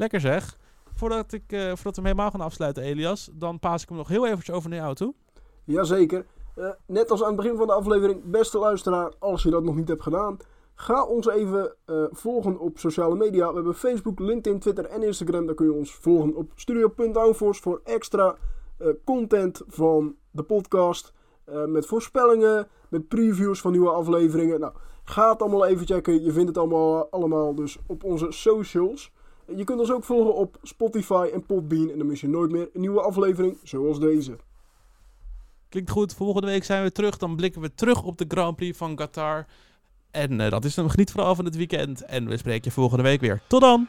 Lekker 0.00 0.20
zeg. 0.20 0.58
Voordat, 0.94 1.32
ik, 1.32 1.42
eh, 1.46 1.60
voordat 1.60 1.84
we 1.84 1.90
hem 1.94 2.04
helemaal 2.04 2.30
gaan 2.30 2.40
afsluiten, 2.40 2.82
Elias, 2.82 3.30
dan 3.32 3.58
paas 3.58 3.82
ik 3.82 3.88
hem 3.88 3.98
nog 3.98 4.08
heel 4.08 4.26
eventjes 4.26 4.56
over 4.56 4.70
naar 4.70 4.78
jou 4.78 4.94
toe. 4.94 5.14
jazeker. 5.64 6.26
Eh 6.54 6.70
net 6.86 7.10
als 7.10 7.20
aan 7.20 7.26
het 7.26 7.36
begin 7.36 7.56
van 7.56 7.66
de 7.66 7.72
aflevering, 7.72 8.20
beste 8.24 8.58
luisteraar, 8.58 9.12
als 9.18 9.42
je 9.42 9.50
dat 9.50 9.62
nog 9.62 9.76
niet 9.76 9.88
hebt 9.88 10.02
gedaan, 10.02 10.36
ga 10.74 11.04
ons 11.04 11.28
even 11.28 11.74
eh, 11.84 12.04
volgen 12.10 12.58
op 12.58 12.78
sociale 12.78 13.16
media. 13.16 13.48
We 13.48 13.54
hebben 13.54 13.74
Facebook, 13.74 14.18
LinkedIn, 14.18 14.58
Twitter 14.58 14.84
en 14.84 15.02
Instagram. 15.02 15.46
Daar 15.46 15.54
kun 15.54 15.66
je 15.66 15.72
ons 15.72 15.94
volgen 15.94 16.36
op 16.36 16.52
studio.downforce 16.54 17.62
voor 17.62 17.80
extra 17.84 18.36
content 19.04 19.62
van 19.66 20.16
de 20.30 20.42
podcast. 20.42 21.12
met 21.66 21.86
voorspellingen, 21.86 22.68
met 22.88 23.08
previews 23.08 23.60
van 23.60 23.70
nieuwe 23.70 23.90
afleveringen. 23.90 24.60
Nou, 24.60 24.72
ga 25.04 25.30
het 25.30 25.42
allemaal 25.42 25.66
even 25.66 25.86
checken. 25.86 26.22
Je 26.22 26.32
vindt 26.32 26.48
het 26.48 26.58
allemaal, 26.58 27.10
allemaal 27.10 27.54
dus 27.54 27.78
op 27.86 28.04
onze 28.04 28.26
socials. 28.30 29.12
Je 29.56 29.64
kunt 29.64 29.80
ons 29.80 29.92
ook 29.92 30.04
volgen 30.04 30.34
op 30.34 30.58
Spotify 30.62 31.30
en 31.32 31.46
Podbean. 31.46 31.90
En 31.90 31.98
dan 31.98 32.06
mis 32.06 32.20
je 32.20 32.28
nooit 32.28 32.50
meer 32.50 32.68
een 32.72 32.80
nieuwe 32.80 33.00
aflevering 33.00 33.58
zoals 33.62 34.00
deze. 34.00 34.36
Klinkt 35.68 35.90
goed. 35.90 36.14
Volgende 36.14 36.46
week 36.46 36.64
zijn 36.64 36.82
we 36.82 36.92
terug. 36.92 37.16
Dan 37.16 37.36
blikken 37.36 37.60
we 37.60 37.74
terug 37.74 38.02
op 38.02 38.18
de 38.18 38.24
Grand 38.28 38.56
Prix 38.56 38.78
van 38.78 38.94
Qatar. 38.94 39.46
En 40.10 40.40
eh, 40.40 40.50
dat 40.50 40.64
is 40.64 40.74
dan 40.74 40.90
geniet 40.90 41.10
vooral 41.10 41.34
van 41.34 41.44
het 41.44 41.56
weekend. 41.56 42.04
En 42.04 42.28
we 42.28 42.36
spreken 42.36 42.64
je 42.64 42.70
volgende 42.70 43.02
week 43.02 43.20
weer. 43.20 43.42
Tot 43.46 43.60
dan! 43.60 43.88